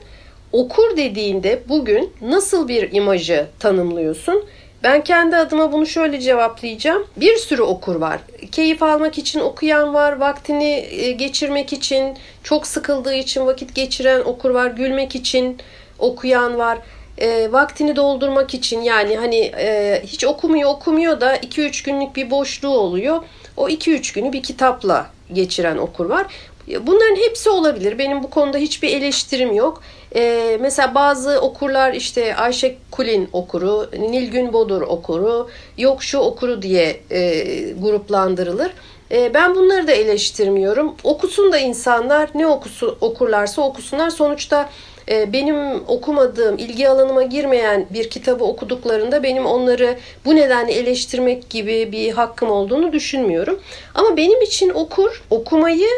okur 0.53 0.97
dediğinde 0.97 1.63
bugün 1.69 2.13
nasıl 2.21 2.69
bir 2.69 2.93
imajı 2.93 3.47
tanımlıyorsun? 3.59 4.45
Ben 4.83 5.05
kendi 5.05 5.37
adıma 5.37 5.73
bunu 5.73 5.87
şöyle 5.87 6.21
cevaplayacağım. 6.21 7.07
Bir 7.17 7.37
sürü 7.37 7.63
okur 7.63 7.97
var. 7.97 8.21
Keyif 8.53 8.83
almak 8.83 9.19
için 9.19 9.41
okuyan 9.41 9.95
var, 9.95 10.17
vaktini 10.17 10.87
e, 10.91 11.13
geçirmek 11.13 11.73
için, 11.73 12.17
çok 12.43 12.67
sıkıldığı 12.67 13.15
için 13.15 13.47
vakit 13.47 13.75
geçiren 13.75 14.21
okur 14.21 14.51
var, 14.51 14.71
gülmek 14.71 15.15
için 15.15 15.59
okuyan 15.99 16.59
var. 16.59 16.79
E, 17.23 17.53
vaktini 17.53 17.97
doldurmak 17.97 18.55
için 18.55 18.81
yani 18.81 19.17
hani 19.17 19.37
e, 19.39 20.03
hiç 20.07 20.25
okumuyor 20.25 20.71
okumuyor 20.71 21.21
da 21.21 21.37
2-3 21.37 21.85
günlük 21.85 22.17
bir 22.17 22.31
boşluğu 22.31 22.79
oluyor. 22.79 23.23
O 23.57 23.69
2-3 23.69 24.15
günü 24.15 24.33
bir 24.33 24.43
kitapla 24.43 25.07
geçiren 25.33 25.77
okur 25.77 26.07
var. 26.07 26.27
Bunların 26.69 27.17
hepsi 27.17 27.51
olabilir. 27.51 27.99
Benim 27.99 28.23
bu 28.23 28.31
konuda 28.31 28.59
hiçbir 28.59 28.89
eleştirim 28.89 29.53
yok. 29.55 29.83
Ee, 30.17 30.59
mesela 30.61 30.95
bazı 30.95 31.41
okurlar 31.41 31.95
işte 31.95 32.37
Ayşe 32.37 32.77
Kulin 32.91 33.29
okuru, 33.33 33.91
Nilgün 33.93 34.53
Bodur 34.53 34.83
okuru, 34.83 35.51
yok 35.79 36.03
şu 36.03 36.19
okuru 36.19 36.63
diye 36.63 37.01
e, 37.11 37.45
gruplandırılır. 37.73 38.73
E, 39.13 39.35
ben 39.35 39.55
bunları 39.55 39.87
da 39.87 39.93
eleştirmiyorum. 39.93 40.95
Okusun 41.05 41.53
da 41.53 41.59
insanlar 41.59 42.31
ne 42.35 42.47
okusu, 42.47 42.99
okurlarsa 43.01 43.63
okusunlar. 43.63 44.11
Sonuçta 44.11 44.71
e, 45.09 45.33
benim 45.33 45.89
okumadığım, 45.89 46.59
ilgi 46.59 46.89
alanıma 46.89 47.23
girmeyen 47.23 47.87
bir 47.91 48.11
kitabı 48.11 48.45
okuduklarında 48.45 49.23
benim 49.23 49.47
onları 49.47 49.99
bu 50.25 50.37
nedenle 50.37 50.73
eleştirmek 50.73 51.51
gibi 51.51 51.93
bir 51.93 52.13
hakkım 52.13 52.51
olduğunu 52.51 52.93
düşünmüyorum. 52.93 53.61
Ama 53.95 54.17
benim 54.17 54.43
için 54.43 54.71
okur, 54.71 55.23
okumayı 55.31 55.89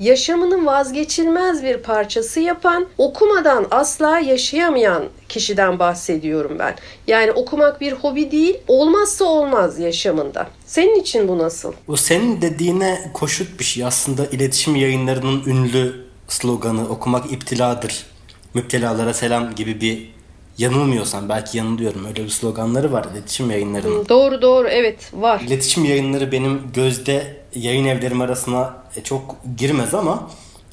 yaşamının 0.00 0.66
vazgeçilmez 0.66 1.62
bir 1.62 1.76
parçası 1.76 2.40
yapan, 2.40 2.86
okumadan 2.98 3.66
asla 3.70 4.18
yaşayamayan 4.18 5.04
kişiden 5.28 5.78
bahsediyorum 5.78 6.56
ben. 6.58 6.74
Yani 7.06 7.32
okumak 7.32 7.80
bir 7.80 7.92
hobi 7.92 8.30
değil, 8.30 8.58
olmazsa 8.68 9.24
olmaz 9.24 9.78
yaşamında. 9.78 10.46
Senin 10.66 11.00
için 11.00 11.28
bu 11.28 11.38
nasıl? 11.38 11.72
O 11.88 11.96
senin 11.96 12.42
dediğine 12.42 13.10
koşut 13.14 13.58
bir 13.58 13.64
şey. 13.64 13.84
Aslında 13.84 14.26
iletişim 14.26 14.76
yayınlarının 14.76 15.42
ünlü 15.46 16.04
sloganı 16.28 16.88
okumak 16.88 17.32
iptiladır. 17.32 18.06
Müptelalara 18.54 19.14
selam 19.14 19.54
gibi 19.54 19.80
bir 19.80 20.10
yanılmıyorsam 20.58 21.28
belki 21.28 21.58
yanılıyorum 21.58 22.04
öyle 22.06 22.24
bir 22.24 22.28
sloganları 22.28 22.92
var 22.92 23.06
iletişim 23.12 23.50
yayınlarının. 23.50 24.08
Doğru 24.08 24.42
doğru 24.42 24.68
evet 24.68 25.10
var. 25.14 25.40
İletişim 25.46 25.84
yayınları 25.84 26.32
benim 26.32 26.62
gözde 26.74 27.39
yayın 27.54 27.84
evlerim 27.84 28.20
arasına 28.20 28.76
e, 28.96 29.02
çok 29.02 29.36
girmez 29.56 29.94
ama 29.94 30.30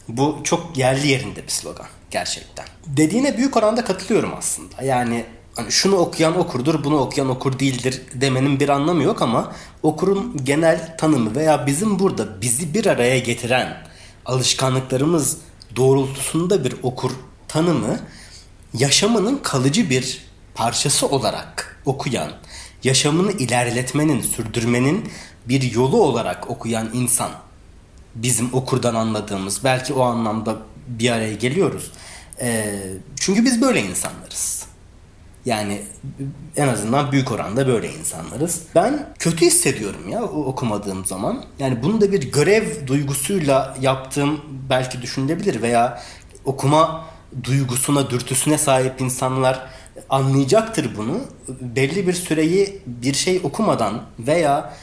bu 0.08 0.38
çok 0.44 0.78
yerli 0.78 1.08
yerinde 1.08 1.44
bir 1.44 1.52
slogan 1.52 1.88
gerçekten. 2.12 2.66
Dediğine 2.88 3.38
büyük 3.38 3.58
oranda 3.58 3.84
katılıyorum 3.84 4.34
aslında. 4.38 4.84
Yani 4.84 5.26
hani 5.56 5.72
şunu 5.72 5.96
okuyan 5.96 6.40
okurdur, 6.40 6.84
bunu 6.84 6.98
okuyan 6.98 7.30
okur 7.30 7.60
değildir 7.60 8.02
demenin 8.14 8.60
bir 8.60 8.70
anlamı 8.70 9.04
yok 9.04 9.22
ama 9.22 9.52
okurun 9.84 10.38
genel 10.44 10.98
tanımı 10.98 11.36
veya 11.36 11.68
bizim 11.68 12.00
burada 12.00 12.42
bizi 12.42 12.74
bir 12.74 12.86
araya 12.86 13.20
getiren 13.20 13.78
alışkanlıklarımız 14.26 15.38
doğrultusunda 15.76 16.64
bir 16.64 16.76
okur 16.84 17.12
tanımı 17.48 18.00
yaşamının 18.74 19.38
kalıcı 19.38 19.90
bir 19.90 20.28
parçası 20.56 21.08
olarak 21.08 21.82
okuyan, 21.86 22.32
yaşamını 22.84 23.32
ilerletmenin, 23.32 24.22
sürdürmenin 24.22 25.10
bir 25.50 25.72
yolu 25.72 26.02
olarak 26.02 26.50
okuyan 26.50 26.90
insan 26.94 27.32
bizim 28.16 28.54
okurdan 28.54 28.96
anladığımız 28.96 29.64
belki 29.64 29.94
o 29.94 30.04
anlamda 30.04 30.56
bir 30.88 31.12
araya 31.12 31.34
geliyoruz. 31.34 31.92
E, 32.42 32.74
çünkü 33.16 33.46
biz 33.46 33.62
böyle 33.62 33.82
insanlarız. 33.82 34.68
Yani 35.46 35.82
en 36.56 36.68
azından 36.68 37.12
büyük 37.12 37.32
oranda 37.32 37.68
böyle 37.68 37.94
insanlarız. 37.94 38.62
Ben 38.76 39.10
kötü 39.20 39.46
hissediyorum 39.46 40.10
ya 40.10 40.24
okumadığım 40.24 41.06
zaman. 41.06 41.46
Yani 41.60 41.84
bunu 41.84 42.02
da 42.02 42.12
bir 42.12 42.32
görev 42.32 42.88
duygusuyla 42.88 43.78
yaptığım 43.82 44.42
belki 44.70 45.02
düşünülebilir 45.02 45.62
veya 45.62 46.02
okuma 46.46 47.06
duygusuna, 47.44 48.10
dürtüsüne 48.10 48.58
sahip 48.58 49.02
insanlar 49.02 49.68
anlayacaktır 50.10 50.98
bunu. 50.98 51.22
Belli 51.62 52.08
bir 52.08 52.14
süreyi 52.14 52.82
bir 52.86 53.14
şey 53.14 53.42
okumadan 53.44 54.02
veya 54.20 54.74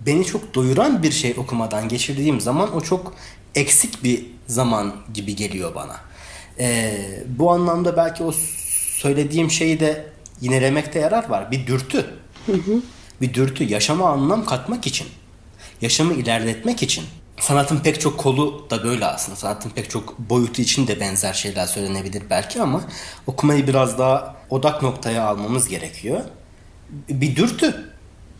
beni 0.00 0.24
çok 0.24 0.54
doyuran 0.54 1.02
bir 1.02 1.12
şey 1.12 1.34
okumadan 1.38 1.88
geçirdiğim 1.88 2.40
zaman 2.40 2.76
o 2.76 2.80
çok 2.80 3.14
eksik 3.54 4.04
bir 4.04 4.26
zaman 4.46 4.94
gibi 5.14 5.36
geliyor 5.36 5.74
bana. 5.74 5.96
Ee, 6.58 7.24
bu 7.26 7.50
anlamda 7.50 7.96
belki 7.96 8.24
o 8.24 8.32
söylediğim 8.98 9.50
şeyi 9.50 9.80
de 9.80 10.06
yinelemekte 10.40 10.98
yarar 10.98 11.28
var. 11.28 11.50
Bir 11.50 11.66
dürtü. 11.66 12.06
Hı 12.46 12.52
hı. 12.52 12.82
Bir 13.20 13.34
dürtü. 13.34 13.64
Yaşama 13.64 14.08
anlam 14.10 14.44
katmak 14.44 14.86
için. 14.86 15.08
Yaşamı 15.80 16.14
ilerletmek 16.14 16.82
için. 16.82 17.04
Sanatın 17.40 17.78
pek 17.78 18.00
çok 18.00 18.18
kolu 18.18 18.66
da 18.70 18.84
böyle 18.84 19.06
aslında. 19.06 19.36
Sanatın 19.36 19.70
pek 19.70 19.90
çok 19.90 20.18
boyutu 20.18 20.62
için 20.62 20.86
de 20.86 21.00
benzer 21.00 21.32
şeyler 21.32 21.66
söylenebilir 21.66 22.22
belki 22.30 22.62
ama 22.62 22.82
okumayı 23.26 23.66
biraz 23.66 23.98
daha 23.98 24.36
odak 24.50 24.82
noktaya 24.82 25.24
almamız 25.24 25.68
gerekiyor. 25.68 26.20
Bir 27.08 27.36
dürtü. 27.36 27.92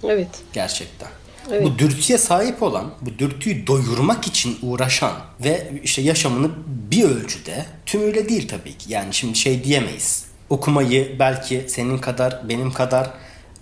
Evet. 0.05 0.29
Gerçekten. 0.53 1.09
Evet. 1.51 1.65
Bu 1.65 1.79
dürtüye 1.79 2.19
sahip 2.19 2.63
olan, 2.63 2.91
bu 3.01 3.19
dürtüyü 3.19 3.67
doyurmak 3.67 4.27
için 4.27 4.59
uğraşan 4.63 5.13
ve 5.45 5.73
işte 5.85 6.03
yaşamını 6.03 6.51
bir 6.67 7.05
ölçüde 7.05 7.67
tümüyle 7.87 8.29
değil 8.29 8.49
tabii 8.49 8.79
ki. 8.79 8.93
Yani 8.93 9.15
şimdi 9.15 9.39
şey 9.39 9.65
diyemeyiz. 9.65 10.25
Okumayı 10.51 11.17
belki 11.19 11.65
senin 11.69 11.99
kadar, 11.99 12.49
benim 12.49 12.73
kadar 12.73 13.11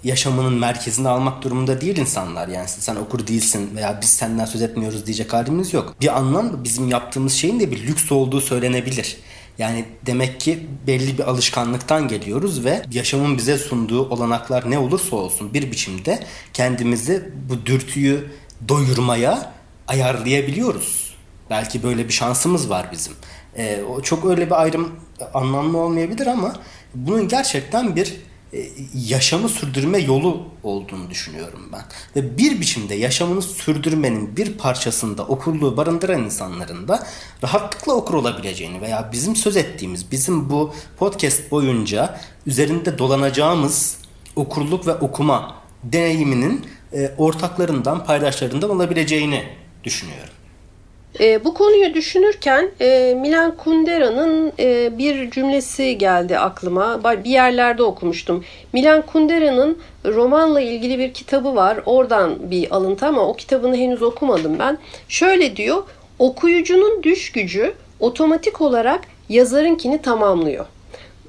yaşamının 0.05 0.55
merkezine 0.55 1.09
almak 1.09 1.43
durumunda 1.43 1.81
değil 1.81 1.97
insanlar. 1.97 2.49
Yani 2.49 2.69
sen 2.69 2.97
okur 2.97 3.27
değilsin 3.27 3.71
veya 3.77 3.99
biz 4.03 4.09
senden 4.09 4.45
söz 4.45 4.63
etmiyoruz 4.63 5.07
diyecek 5.07 5.33
halimiz 5.33 5.75
yok. 5.75 5.95
Bir 6.01 6.19
anlamda 6.19 6.65
bizim 6.65 6.89
yaptığımız 6.89 7.33
şeyin 7.33 7.61
de 7.61 7.71
bir 7.71 7.87
lüks 7.87 8.13
olduğu 8.13 8.41
söylenebilir. 8.41 9.17
Yani 9.59 9.85
demek 10.07 10.41
ki 10.41 10.67
belli 10.87 11.19
bir 11.19 11.23
alışkanlıktan 11.23 12.09
geliyoruz 12.09 12.65
ve 12.65 12.83
yaşamın 12.93 13.39
bize 13.39 13.59
sunduğu 13.59 14.09
olanaklar 14.09 14.71
ne 14.71 14.79
olursa 14.79 15.17
olsun 15.17 15.55
bir 15.55 15.71
biçimde 15.71 16.27
kendimizi 16.53 17.31
bu 17.49 17.67
dürtüyü 17.67 18.31
doyurmaya 18.69 19.53
ayarlayabiliyoruz. 19.89 21.17
Belki 21.51 21.83
böyle 21.83 22.09
bir 22.09 22.13
şansımız 22.13 22.71
var 22.71 22.89
bizim. 22.93 23.13
Ee, 23.57 23.81
çok 24.03 24.25
öyle 24.25 24.47
bir 24.47 24.63
ayrım 24.63 24.93
anlamlı 25.35 25.79
olmayabilir 25.79 26.27
ama 26.27 26.57
bunun 26.95 27.29
gerçekten 27.29 27.97
bir 27.97 28.07
e, 28.07 28.17
yaşamı 28.95 29.49
sürdürme 29.49 29.99
yolu 29.99 30.43
olduğunu 30.63 31.11
düşünüyorum 31.11 31.61
ben. 31.73 31.83
Ve 32.17 32.39
bir 32.39 32.61
biçimde 32.61 32.95
yaşamını 32.95 33.43
sürdürmenin 33.43 34.37
bir 34.37 34.59
parçasında 34.59 35.27
okurluğu 35.27 35.77
barındıran 35.77 36.25
insanların 36.25 36.89
da 36.89 37.07
rahatlıkla 37.43 37.93
okur 37.93 38.15
olabileceğini 38.15 38.81
veya 38.81 39.09
bizim 39.13 39.37
söz 39.37 39.57
ettiğimiz, 39.57 40.11
bizim 40.11 40.51
bu 40.51 40.75
podcast 40.99 41.51
boyunca 41.51 42.21
üzerinde 42.47 42.99
dolanacağımız 42.99 43.99
okurluk 44.37 44.87
ve 44.87 44.95
okuma 44.95 45.57
deneyiminin 45.85 46.67
e, 46.93 47.13
ortaklarından, 47.19 48.05
paydaşlarından 48.05 48.71
olabileceğini 48.71 49.45
düşünüyorum. 49.85 50.36
E, 51.21 51.45
bu 51.45 51.55
konuyu 51.55 51.95
düşünürken 51.95 52.71
e, 52.81 53.15
Milan 53.21 53.57
Kundera'nın 53.57 54.53
e, 54.59 54.99
bir 54.99 55.31
cümlesi 55.31 55.99
geldi 55.99 56.39
aklıma. 56.39 57.05
Bir 57.25 57.31
yerlerde 57.31 57.83
okumuştum. 57.83 58.45
Milan 58.73 59.03
Kundera'nın 59.03 59.79
romanla 60.05 60.61
ilgili 60.61 60.99
bir 60.99 61.15
kitabı 61.15 61.55
var. 61.55 61.81
Oradan 61.87 62.51
bir 62.51 62.77
alıntı 62.77 63.07
ama 63.07 63.29
o 63.29 63.37
kitabını 63.37 63.77
henüz 63.77 64.03
okumadım 64.03 64.59
ben. 64.59 64.79
Şöyle 65.09 65.57
diyor. 65.57 65.83
Okuyucunun 66.19 67.03
düş 67.03 67.33
gücü 67.33 67.75
otomatik 68.01 68.61
olarak 68.61 69.01
yazarınkini 69.29 70.03
tamamlıyor. 70.03 70.67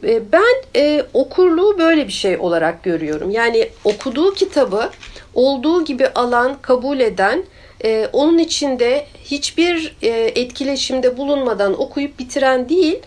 E, 0.03 0.31
ben 0.31 0.55
e, 0.75 1.03
okurluğu 1.13 1.77
böyle 1.77 2.07
bir 2.07 2.13
şey 2.13 2.37
olarak 2.37 2.83
görüyorum. 2.83 3.31
Yani 3.31 3.69
okuduğu 3.83 4.33
kitabı 4.33 4.89
olduğu 5.35 5.85
gibi 5.85 6.07
alan, 6.07 6.57
kabul 6.61 6.99
eden, 6.99 7.43
e, 7.83 8.09
onun 8.13 8.37
içinde 8.37 9.05
hiçbir 9.23 9.95
e, 10.01 10.09
etkileşimde 10.09 11.17
bulunmadan 11.17 11.81
okuyup 11.81 12.19
bitiren 12.19 12.69
değil, 12.69 12.99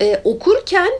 e, 0.00 0.20
okurken 0.24 0.90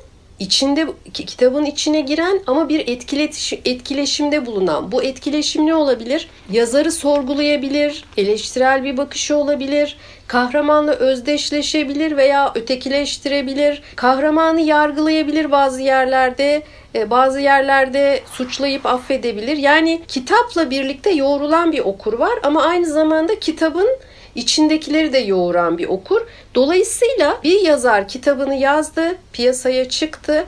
içinde 0.41 0.87
kitabın 1.15 1.65
içine 1.65 2.01
giren 2.01 2.41
ama 2.47 2.69
bir 2.69 2.89
etkileşim, 2.89 3.61
etkileşimde 3.65 4.47
bulunan. 4.47 4.93
Bu 4.93 5.03
etkileşim 5.03 5.67
ne 5.67 5.75
olabilir? 5.75 6.29
Yazarı 6.53 6.93
sorgulayabilir, 6.93 8.05
eleştirel 8.17 8.85
bir 8.85 8.97
bakışı 8.97 9.37
olabilir, 9.37 9.97
kahramanla 10.27 10.93
özdeşleşebilir 10.93 12.17
veya 12.17 12.53
ötekileştirebilir, 12.55 13.83
kahramanı 13.97 14.61
yargılayabilir 14.61 15.51
bazı 15.51 15.83
yerlerde, 15.83 16.63
e, 16.95 17.11
bazı 17.11 17.41
yerlerde 17.41 18.21
suçlayıp 18.33 18.87
affedebilir. 18.87 19.57
Yani 19.57 20.01
kitapla 20.09 20.71
birlikte 20.71 21.11
yoğrulan 21.11 21.73
bir 21.73 21.81
okur 21.81 22.13
var 22.13 22.39
ama 22.43 22.63
aynı 22.63 22.87
zamanda 22.87 23.39
kitabın 23.41 23.89
içindekileri 24.35 25.13
de 25.13 25.19
yoğuran 25.19 25.79
bir 25.79 25.89
okur. 25.89 26.21
Dolayısıyla 26.55 27.41
bir 27.45 27.61
yazar 27.61 28.09
kitabını 28.09 28.55
yazdı, 28.55 29.17
piyasaya 29.33 29.89
çıktı. 29.89 30.47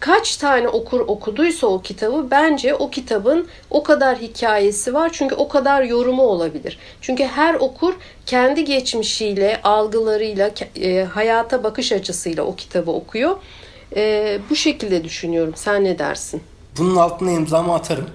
Kaç 0.00 0.36
tane 0.36 0.68
okur 0.68 1.00
okuduysa 1.00 1.66
o 1.66 1.82
kitabı 1.82 2.30
bence 2.30 2.74
o 2.74 2.90
kitabın 2.90 3.46
o 3.70 3.82
kadar 3.82 4.18
hikayesi 4.18 4.94
var. 4.94 5.10
Çünkü 5.12 5.34
o 5.34 5.48
kadar 5.48 5.82
yorumu 5.82 6.22
olabilir. 6.22 6.78
Çünkü 7.00 7.24
her 7.24 7.54
okur 7.54 7.94
kendi 8.26 8.64
geçmişiyle, 8.64 9.60
algılarıyla, 9.62 10.50
e, 10.76 11.04
hayata 11.04 11.64
bakış 11.64 11.92
açısıyla 11.92 12.42
o 12.42 12.54
kitabı 12.54 12.90
okuyor. 12.90 13.36
E, 13.96 14.38
bu 14.50 14.56
şekilde 14.56 15.04
düşünüyorum. 15.04 15.52
Sen 15.56 15.84
ne 15.84 15.98
dersin? 15.98 16.42
Bunun 16.78 16.96
altına 16.96 17.30
imzamı 17.30 17.74
atarım. 17.74 18.06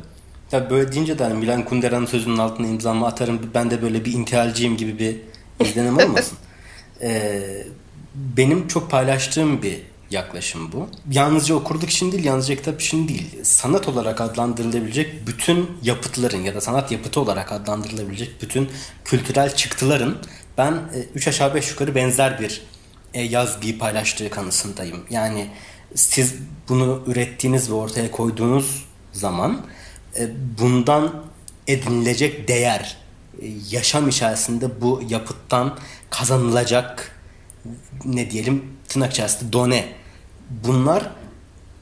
Ya 0.52 0.70
böyle 0.70 0.92
deyince 0.92 1.20
de 1.20 1.24
hani 1.24 1.34
Milan 1.34 1.66
Kundera'nın 1.66 2.06
sözünün 2.06 2.38
altına 2.38 2.68
imzamı 2.68 3.08
atarım. 3.08 3.52
Ben 3.54 3.72
de 3.72 3.82
böyle 3.82 4.06
bir 4.06 4.14
intihalciyim 4.14 4.78
gibi 4.78 5.00
bir 5.00 5.18
izlenim 5.66 5.98
olmasın. 5.98 6.38
ee, 7.02 7.64
benim 8.16 8.68
çok 8.68 8.92
paylaştığım 8.92 9.62
bir 9.62 9.80
yaklaşım 10.12 10.72
bu. 10.72 10.88
Yalnızca 11.12 11.56
okurluk 11.56 11.90
için 11.90 12.12
değil, 12.12 12.26
yalnızca 12.26 12.56
kitap 12.56 12.82
için 12.82 13.08
değil. 13.08 13.44
Sanat 13.44 13.88
olarak 13.88 14.22
adlandırılabilecek 14.22 15.28
bütün 15.28 15.70
yapıtların 15.84 16.42
ya 16.42 16.56
da 16.56 16.62
sanat 16.62 16.92
yapıtı 16.92 17.22
olarak 17.22 17.52
adlandırılabilecek 17.52 18.42
bütün 18.42 18.70
kültürel 19.06 19.56
çıktıların 19.56 20.18
ben 20.58 20.74
3 21.16 21.28
e, 21.28 21.30
aşağı 21.30 21.56
5 21.56 21.70
yukarı 21.70 21.96
benzer 21.96 22.40
bir 22.40 22.62
e, 23.14 23.22
yazgıyı 23.22 23.80
paylaştığı 23.80 24.30
kanısındayım. 24.30 25.00
Yani 25.10 25.48
siz 25.96 26.36
bunu 26.70 27.04
ürettiğiniz 27.08 27.70
ve 27.70 27.74
ortaya 27.74 28.12
koyduğunuz 28.12 28.86
zaman 29.12 29.66
bundan 30.60 31.26
edinilecek 31.68 32.48
değer, 32.48 32.98
e, 33.42 33.48
yaşam 33.70 34.10
içerisinde 34.10 34.82
bu 34.82 35.02
yapıttan 35.10 35.78
kazanılacak 36.10 37.16
ne 38.06 38.32
diyelim 38.32 38.78
tırnak 38.88 39.12
içerisinde 39.12 39.54
done. 39.54 39.94
Bunlar 40.50 41.12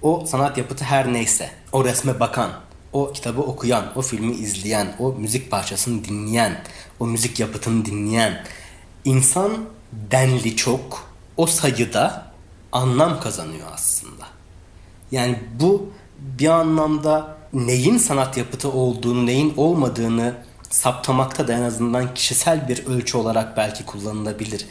o 0.01 0.25
sanat 0.25 0.57
yapıtı 0.57 0.85
her 0.85 1.13
neyse, 1.13 1.49
o 1.71 1.85
resme 1.85 2.19
bakan, 2.19 2.51
o 2.93 3.13
kitabı 3.13 3.41
okuyan, 3.41 3.85
o 3.95 4.01
filmi 4.01 4.35
izleyen, 4.35 4.95
o 4.99 5.13
müzik 5.13 5.51
parçasını 5.51 6.03
dinleyen, 6.03 6.63
o 6.99 7.07
müzik 7.07 7.39
yapıtını 7.39 7.85
dinleyen 7.85 8.43
insan 9.05 9.51
denli 9.91 10.55
çok 10.55 11.11
o 11.37 11.45
sayıda 11.45 12.31
anlam 12.71 13.19
kazanıyor 13.19 13.67
aslında. 13.73 14.27
Yani 15.11 15.39
bu 15.59 15.89
bir 16.19 16.47
anlamda 16.47 17.36
neyin 17.53 17.97
sanat 17.97 18.37
yapıtı 18.37 18.71
olduğunu, 18.71 19.25
neyin 19.25 19.53
olmadığını 19.57 20.33
saptamakta 20.69 21.47
da 21.47 21.53
en 21.53 21.61
azından 21.61 22.13
kişisel 22.13 22.67
bir 22.67 22.85
ölçü 22.85 23.17
olarak 23.17 23.57
belki 23.57 23.85
kullanılabilir. 23.85 24.65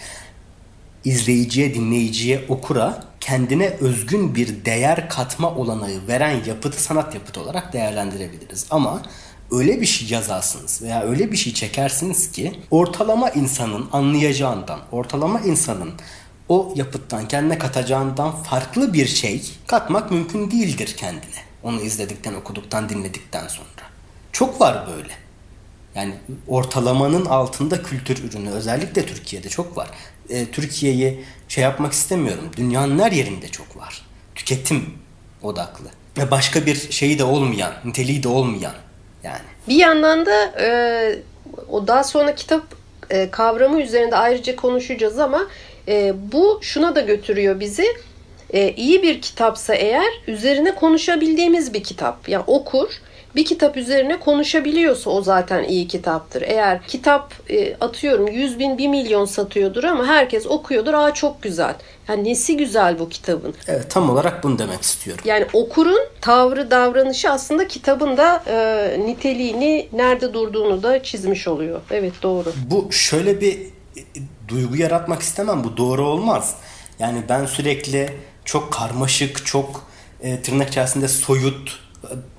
İzleyiciye, 1.04 1.74
dinleyiciye, 1.74 2.44
okura 2.48 3.04
kendine 3.20 3.68
özgün 3.68 4.34
bir 4.34 4.64
değer 4.64 5.08
katma 5.08 5.54
olanağı 5.54 6.08
veren 6.08 6.44
yapıtı 6.46 6.82
sanat 6.82 7.14
yapıtı 7.14 7.40
olarak 7.40 7.72
değerlendirebiliriz. 7.72 8.66
Ama 8.70 9.02
öyle 9.50 9.80
bir 9.80 9.86
şey 9.86 10.08
yazarsınız 10.08 10.82
veya 10.82 11.02
öyle 11.02 11.32
bir 11.32 11.36
şey 11.36 11.54
çekersiniz 11.54 12.32
ki 12.32 12.60
ortalama 12.70 13.30
insanın 13.30 13.88
anlayacağından, 13.92 14.80
ortalama 14.92 15.40
insanın 15.40 15.90
o 16.48 16.72
yapıttan 16.76 17.28
kendine 17.28 17.58
katacağından 17.58 18.42
farklı 18.42 18.92
bir 18.92 19.06
şey 19.06 19.42
katmak 19.66 20.10
mümkün 20.10 20.50
değildir 20.50 20.94
kendine. 20.96 21.45
Onu 21.66 21.80
izledikten, 21.80 22.34
okuduktan, 22.34 22.88
dinledikten 22.88 23.48
sonra. 23.48 23.66
Çok 24.32 24.60
var 24.60 24.86
böyle. 24.96 25.12
Yani 25.94 26.14
ortalamanın 26.48 27.24
altında 27.24 27.82
kültür 27.82 28.24
ürünü 28.24 28.50
özellikle 28.50 29.06
Türkiye'de 29.06 29.48
çok 29.48 29.76
var. 29.76 29.88
E, 30.28 30.46
Türkiye'yi 30.46 31.24
şey 31.48 31.64
yapmak 31.64 31.92
istemiyorum. 31.92 32.50
Dünyanın 32.56 32.98
her 32.98 33.12
yerinde 33.12 33.48
çok 33.48 33.76
var. 33.76 34.02
Tüketim 34.34 34.94
odaklı. 35.42 35.86
Ve 36.18 36.30
başka 36.30 36.66
bir 36.66 36.92
şeyi 36.92 37.18
de 37.18 37.24
olmayan, 37.24 37.72
niteliği 37.84 38.22
de 38.22 38.28
olmayan 38.28 38.74
yani. 39.22 39.44
Bir 39.68 39.76
yandan 39.76 40.26
da 40.26 40.44
e, 40.60 40.68
o 41.68 41.86
daha 41.86 42.04
sonra 42.04 42.34
kitap 42.34 42.62
e, 43.10 43.30
kavramı 43.30 43.80
üzerinde 43.82 44.16
ayrıca 44.16 44.56
konuşacağız 44.56 45.18
ama 45.18 45.46
e, 45.88 46.14
bu 46.32 46.58
şuna 46.62 46.94
da 46.94 47.00
götürüyor 47.00 47.60
bizi 47.60 47.86
e, 48.50 48.72
iyi 48.72 49.02
bir 49.02 49.20
kitapsa 49.20 49.74
eğer 49.74 50.12
üzerine 50.26 50.74
konuşabildiğimiz 50.74 51.74
bir 51.74 51.82
kitap. 51.82 52.28
Yani 52.28 52.44
okur 52.46 52.88
bir 53.36 53.44
kitap 53.44 53.76
üzerine 53.76 54.20
konuşabiliyorsa 54.20 55.10
o 55.10 55.22
zaten 55.22 55.64
iyi 55.64 55.88
kitaptır. 55.88 56.42
Eğer 56.42 56.82
kitap 56.86 57.34
e, 57.50 57.76
atıyorum 57.80 58.28
100 58.28 58.58
bin 58.58 58.78
1 58.78 58.88
milyon 58.88 59.24
satıyordur 59.24 59.84
ama 59.84 60.06
herkes 60.06 60.46
okuyordur. 60.46 60.94
Aa 60.94 61.14
çok 61.14 61.42
güzel. 61.42 61.74
Yani 62.08 62.30
nesi 62.30 62.56
güzel 62.56 62.98
bu 62.98 63.08
kitabın. 63.08 63.54
Evet 63.68 63.90
tam 63.90 64.10
olarak 64.10 64.44
bunu 64.44 64.58
demek 64.58 64.82
istiyorum. 64.82 65.24
Yani 65.26 65.46
okurun 65.52 66.00
tavrı 66.20 66.70
davranışı 66.70 67.30
aslında 67.30 67.68
kitabın 67.68 68.16
da 68.16 68.42
e, 68.46 69.00
niteliğini 69.06 69.88
nerede 69.92 70.34
durduğunu 70.34 70.82
da 70.82 71.02
çizmiş 71.02 71.48
oluyor. 71.48 71.80
Evet 71.90 72.12
doğru. 72.22 72.52
Bu 72.70 72.92
şöyle 72.92 73.40
bir 73.40 73.58
e, 73.96 74.02
duygu 74.48 74.76
yaratmak 74.76 75.22
istemem. 75.22 75.64
Bu 75.64 75.76
doğru 75.76 76.06
olmaz. 76.06 76.56
Yani 76.98 77.18
ben 77.28 77.46
sürekli 77.46 78.12
çok 78.46 78.72
karmaşık, 78.72 79.46
çok 79.46 79.86
e, 80.20 80.42
tırnak 80.42 80.68
içerisinde 80.68 81.08
soyut, 81.08 81.80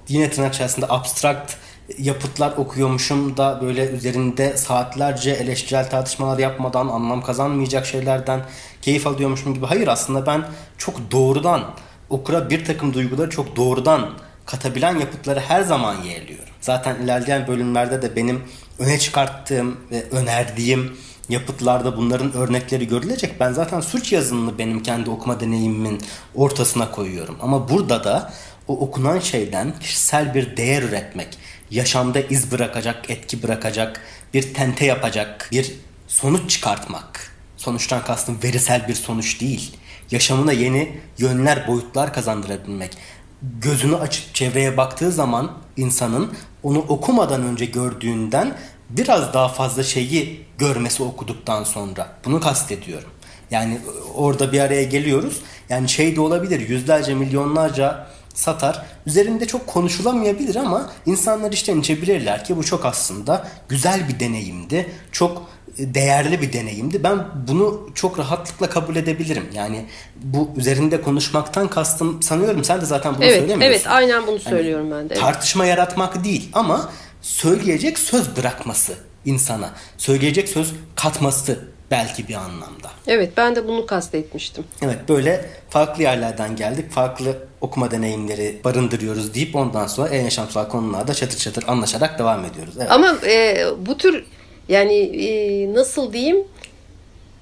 yine 0.07 0.29
tırnak 0.29 0.53
içerisinde 0.53 0.85
abstrakt 0.89 1.53
yapıtlar 1.97 2.51
okuyormuşum 2.51 3.37
da 3.37 3.59
böyle 3.61 3.89
üzerinde 3.89 4.57
saatlerce 4.57 5.31
eleştirel 5.31 5.89
tartışmalar 5.89 6.39
yapmadan 6.39 6.87
anlam 6.87 7.21
kazanmayacak 7.21 7.85
şeylerden 7.85 8.45
keyif 8.81 9.07
alıyormuşum 9.07 9.53
gibi. 9.53 9.65
Hayır 9.65 9.87
aslında 9.87 10.25
ben 10.25 10.45
çok 10.77 11.11
doğrudan 11.11 11.63
okura 12.09 12.49
bir 12.49 12.65
takım 12.65 12.93
duyguları 12.93 13.29
çok 13.29 13.55
doğrudan 13.55 14.09
katabilen 14.45 14.99
yapıtları 14.99 15.39
her 15.39 15.61
zaman 15.61 15.95
yeğliyorum. 16.03 16.53
Zaten 16.61 16.95
ilerleyen 16.95 17.47
bölümlerde 17.47 18.01
de 18.01 18.15
benim 18.15 18.43
öne 18.79 18.99
çıkarttığım 18.99 19.77
ve 19.91 20.03
önerdiğim 20.11 20.97
yapıtlarda 21.29 21.97
bunların 21.97 22.33
örnekleri 22.33 22.87
görülecek. 22.87 23.39
Ben 23.39 23.53
zaten 23.53 23.81
suç 23.81 24.11
yazınını 24.11 24.57
benim 24.57 24.83
kendi 24.83 25.09
okuma 25.09 25.39
deneyimimin 25.39 26.01
ortasına 26.35 26.91
koyuyorum. 26.91 27.37
Ama 27.41 27.69
burada 27.69 28.03
da 28.03 28.33
o 28.67 28.79
okunan 28.79 29.19
şeyden 29.19 29.79
kişisel 29.79 30.33
bir 30.33 30.57
değer 30.57 30.83
üretmek, 30.83 31.37
yaşamda 31.71 32.19
iz 32.19 32.51
bırakacak, 32.51 33.09
etki 33.09 33.43
bırakacak, 33.43 34.01
bir 34.33 34.53
tente 34.53 34.85
yapacak, 34.85 35.49
bir 35.51 35.73
sonuç 36.07 36.49
çıkartmak. 36.49 37.31
Sonuçtan 37.57 38.03
kastım 38.03 38.39
verisel 38.43 38.87
bir 38.87 38.95
sonuç 38.95 39.41
değil. 39.41 39.77
Yaşamına 40.11 40.51
yeni 40.51 40.99
yönler, 41.17 41.67
boyutlar 41.67 42.13
kazandırabilmek. 42.13 42.97
Gözünü 43.41 43.95
açıp 43.95 44.35
çevreye 44.35 44.77
baktığı 44.77 45.11
zaman 45.11 45.51
insanın 45.77 46.31
onu 46.63 46.79
okumadan 46.79 47.43
önce 47.43 47.65
gördüğünden 47.65 48.57
biraz 48.89 49.33
daha 49.33 49.47
fazla 49.47 49.83
şeyi 49.83 50.45
görmesi 50.57 51.03
okuduktan 51.03 51.63
sonra. 51.63 52.07
Bunu 52.25 52.39
kastediyorum. 52.39 53.09
Yani 53.51 53.79
orada 54.15 54.51
bir 54.51 54.59
araya 54.59 54.83
geliyoruz. 54.83 55.41
Yani 55.69 55.89
şey 55.89 56.15
de 56.15 56.21
olabilir 56.21 56.69
yüzlerce 56.69 57.13
milyonlarca 57.15 58.07
satar. 58.33 58.85
Üzerinde 59.05 59.45
çok 59.45 59.67
konuşulamayabilir 59.67 60.55
ama 60.55 60.89
insanlar 61.05 61.51
işten 61.51 61.79
içebilirler 61.79 62.45
ki 62.45 62.57
bu 62.57 62.63
çok 62.63 62.85
aslında 62.85 63.47
güzel 63.69 64.07
bir 64.09 64.19
deneyimdi. 64.19 64.91
Çok 65.11 65.49
değerli 65.79 66.41
bir 66.41 66.53
deneyimdi. 66.53 67.03
Ben 67.03 67.25
bunu 67.47 67.89
çok 67.95 68.19
rahatlıkla 68.19 68.69
kabul 68.69 68.95
edebilirim. 68.95 69.45
Yani 69.53 69.85
bu 70.15 70.49
üzerinde 70.57 71.01
konuşmaktan 71.01 71.67
kastım 71.67 72.21
sanıyorum 72.21 72.63
sen 72.63 72.81
de 72.81 72.85
zaten 72.85 73.15
bunu 73.15 73.25
evet, 73.25 73.39
söylemiyorsun. 73.39 73.67
Evet 73.71 73.87
aynen 73.87 74.27
bunu 74.27 74.39
söylüyorum 74.39 74.91
yani, 74.91 75.01
ben 75.01 75.09
de. 75.09 75.13
Evet. 75.13 75.23
Tartışma 75.23 75.65
yaratmak 75.65 76.23
değil 76.23 76.49
ama 76.53 76.91
söyleyecek 77.21 77.99
söz 77.99 78.37
bırakması 78.37 78.93
insana. 79.25 79.69
Söyleyecek 79.97 80.49
söz 80.49 80.73
katması 80.95 81.59
belki 81.91 82.27
bir 82.27 82.33
anlamda. 82.33 82.89
Evet 83.07 83.33
ben 83.37 83.55
de 83.55 83.67
bunu 83.67 83.85
kastetmiştim. 83.85 84.63
Evet 84.81 85.09
böyle 85.09 85.49
farklı 85.69 86.03
yerlerden 86.03 86.55
geldik. 86.55 86.91
Farklı 86.91 87.37
okuma 87.61 87.91
deneyimleri 87.91 88.61
barındırıyoruz 88.63 89.33
deyip 89.33 89.55
ondan 89.55 89.87
sonra 89.87 90.09
en 90.09 90.23
yaşamsal 90.23 90.69
konularda 90.69 91.13
çatır 91.13 91.37
çatır 91.37 91.63
anlaşarak 91.67 92.19
devam 92.19 92.45
ediyoruz. 92.45 92.73
Evet. 92.77 92.91
Ama 92.91 93.15
e, 93.25 93.65
bu 93.85 93.97
tür 93.97 94.25
yani 94.69 94.93
e, 94.95 95.73
nasıl 95.73 96.13
diyeyim 96.13 96.45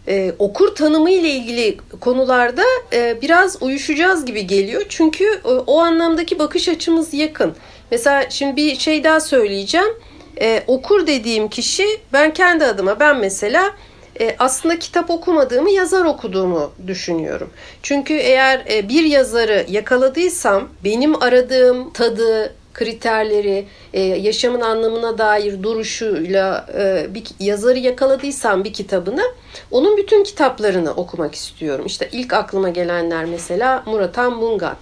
e, 0.08 0.34
okur 0.40 0.76
tanımı 0.76 1.12
ile 1.12 1.30
ilgili 1.30 1.78
konularda 2.00 2.64
e, 2.94 3.22
biraz 3.22 3.62
uyuşacağız 3.62 4.26
gibi 4.26 4.48
geliyor. 4.48 4.86
Çünkü 4.90 5.24
e, 5.46 5.48
o 5.48 5.80
anlamdaki 5.80 6.40
bakış 6.40 6.70
açımız 6.70 7.14
yakın. 7.14 7.54
Mesela 7.92 8.30
şimdi 8.30 8.56
bir 8.56 8.76
şey 8.76 9.04
daha 9.04 9.20
söyleyeceğim. 9.20 9.94
E, 10.42 10.64
okur 10.68 11.08
dediğim 11.08 11.48
kişi 11.50 11.86
ben 12.14 12.34
kendi 12.34 12.66
adıma 12.66 13.00
ben 13.00 13.18
mesela 13.20 13.72
e, 14.20 14.36
aslında 14.40 14.80
kitap 14.80 15.10
okumadığımı 15.10 15.72
yazar 15.72 16.06
okuduğumu 16.06 16.72
düşünüyorum. 16.88 17.50
Çünkü 17.84 18.14
eğer 18.14 18.66
e, 18.70 18.90
bir 18.90 19.04
yazarı 19.04 19.66
yakaladıysam 19.70 20.70
benim 20.84 21.24
aradığım 21.24 21.94
tadı, 21.94 22.54
kriterleri, 22.76 23.66
e, 23.94 24.02
yaşamın 24.02 24.62
anlamına 24.62 25.18
dair 25.18 25.64
duruşuyla 25.64 26.68
e, 26.78 27.08
bir 27.14 27.24
yazarı 27.40 27.80
yakaladıysam 27.80 28.64
bir 28.64 28.74
kitabını, 28.74 29.24
onun 29.72 29.98
bütün 29.98 30.24
kitaplarını 30.24 30.92
okumak 30.92 31.36
istiyorum. 31.36 31.86
İşte 31.86 32.10
ilk 32.12 32.34
aklıma 32.34 32.70
gelenler 32.70 33.26
mesela 33.26 33.84
Muratan 33.86 34.42
Bungan, 34.42 34.76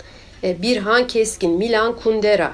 e, 0.43 0.62
Birhan 0.62 1.08
Keskin, 1.08 1.51
Milan 1.51 1.95
Kundera 1.95 2.53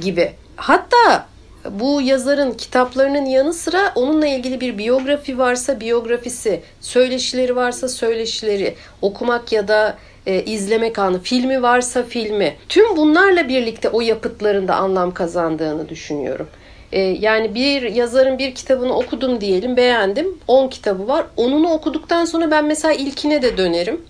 gibi. 0.00 0.32
Hatta 0.56 1.26
bu 1.72 2.02
yazarın 2.02 2.52
kitaplarının 2.52 3.24
yanı 3.24 3.52
sıra 3.52 3.92
onunla 3.94 4.26
ilgili 4.26 4.60
bir 4.60 4.78
biyografi 4.78 5.38
varsa 5.38 5.80
biyografisi, 5.80 6.60
söyleşileri 6.80 7.56
varsa 7.56 7.88
söyleşileri 7.88 8.74
okumak 9.02 9.52
ya 9.52 9.68
da 9.68 9.96
e, 10.26 10.42
izlemek 10.42 10.98
anı, 10.98 11.20
filmi 11.20 11.62
varsa 11.62 12.02
filmi. 12.02 12.56
Tüm 12.68 12.96
bunlarla 12.96 13.48
birlikte 13.48 13.88
o 13.88 14.00
yapıtlarında 14.00 14.74
anlam 14.74 15.14
kazandığını 15.14 15.88
düşünüyorum. 15.88 16.48
E, 16.92 17.00
yani 17.00 17.54
bir 17.54 17.82
yazarın 17.82 18.38
bir 18.38 18.54
kitabını 18.54 18.96
okudum 18.96 19.40
diyelim, 19.40 19.76
beğendim. 19.76 20.38
10 20.48 20.68
kitabı 20.68 21.08
var. 21.08 21.26
Onunu 21.36 21.72
okuduktan 21.72 22.24
sonra 22.24 22.50
ben 22.50 22.64
mesela 22.64 22.94
ilkine 22.94 23.42
de 23.42 23.56
dönerim. 23.56 24.00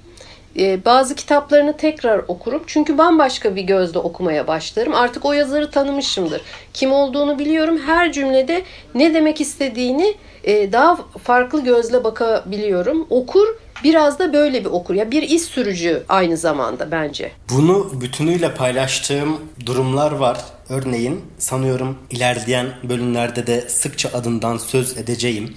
Ee, 0.59 0.85
bazı 0.85 1.14
kitaplarını 1.14 1.77
tekrar 1.77 2.25
okurum. 2.29 2.62
Çünkü 2.66 2.99
bambaşka 2.99 3.57
bir 3.57 3.62
gözle 3.62 3.99
okumaya 3.99 4.47
başlarım. 4.47 4.95
Artık 4.95 5.25
o 5.25 5.33
yazarı 5.33 5.71
tanımışımdır. 5.71 6.40
Kim 6.75 6.92
olduğunu 6.92 7.38
biliyorum. 7.38 7.79
Her 7.87 8.12
cümlede 8.12 8.62
ne 8.95 9.14
demek 9.14 9.40
istediğini 9.40 10.14
e, 10.45 10.73
daha 10.73 10.99
farklı 11.23 11.64
gözle 11.64 12.05
bakabiliyorum. 12.05 13.07
Okur 13.11 13.47
biraz 13.85 14.19
da 14.19 14.33
böyle 14.33 14.61
bir 14.61 14.71
okur. 14.71 14.95
Ya 14.95 15.11
bir 15.11 15.23
iz 15.23 15.45
sürücü 15.45 16.03
aynı 16.09 16.37
zamanda 16.37 16.90
bence. 16.90 17.33
Bunu 17.51 18.01
bütünüyle 18.01 18.55
paylaştığım 18.55 19.40
durumlar 19.66 20.12
var. 20.12 20.45
Örneğin 20.69 21.21
sanıyorum 21.38 21.99
ilerleyen 22.11 22.66
bölümlerde 22.83 23.47
de 23.47 23.61
sıkça 23.69 24.09
adından 24.14 24.57
söz 24.57 24.99
edeceğim. 24.99 25.55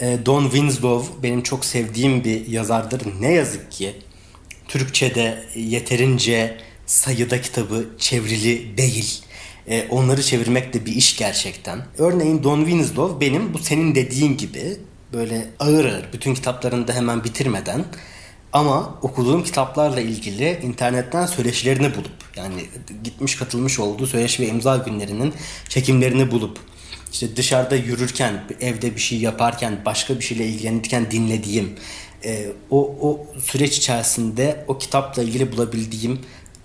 E, 0.00 0.18
Don 0.26 0.42
Winslow 0.42 1.22
benim 1.22 1.42
çok 1.42 1.64
sevdiğim 1.64 2.24
bir 2.24 2.46
yazardır. 2.46 3.02
Ne 3.20 3.32
yazık 3.32 3.72
ki 3.72 3.94
Türkçe'de 4.68 5.44
yeterince 5.54 6.56
sayıda 6.86 7.40
kitabı 7.40 7.86
çevrili 7.98 8.76
değil. 8.76 9.22
E, 9.68 9.86
onları 9.90 10.22
çevirmek 10.22 10.74
de 10.74 10.86
bir 10.86 10.92
iş 10.92 11.16
gerçekten. 11.16 11.86
Örneğin 11.98 12.42
Don 12.44 12.60
Winslow 12.64 13.20
benim 13.20 13.54
bu 13.54 13.58
senin 13.58 13.94
dediğin 13.94 14.36
gibi 14.36 14.76
böyle 15.12 15.46
ağır 15.58 15.84
ağır 15.84 16.12
bütün 16.12 16.34
kitaplarını 16.34 16.88
da 16.88 16.92
hemen 16.92 17.24
bitirmeden 17.24 17.84
ama 18.52 18.98
okuduğum 19.02 19.44
kitaplarla 19.44 20.00
ilgili 20.00 20.60
internetten 20.62 21.26
söyleşilerini 21.26 21.94
bulup 21.94 22.12
yani 22.36 22.64
gitmiş 23.04 23.36
katılmış 23.36 23.78
olduğu 23.78 24.06
söyleşi 24.06 24.42
ve 24.42 24.46
imza 24.46 24.76
günlerinin 24.76 25.34
çekimlerini 25.68 26.30
bulup 26.30 26.58
işte 27.12 27.36
dışarıda 27.36 27.76
yürürken 27.76 28.44
evde 28.60 28.94
bir 28.94 29.00
şey 29.00 29.18
yaparken 29.18 29.78
başka 29.84 30.18
bir 30.18 30.24
şeyle 30.24 30.46
ilgilenirken 30.46 31.10
dinlediğim 31.10 31.72
e, 32.26 32.46
o, 32.70 32.96
o 33.02 33.26
süreç 33.40 33.78
içerisinde 33.78 34.64
o 34.68 34.78
kitapla 34.78 35.22
ilgili 35.22 35.52
bulabildiğim 35.52 36.18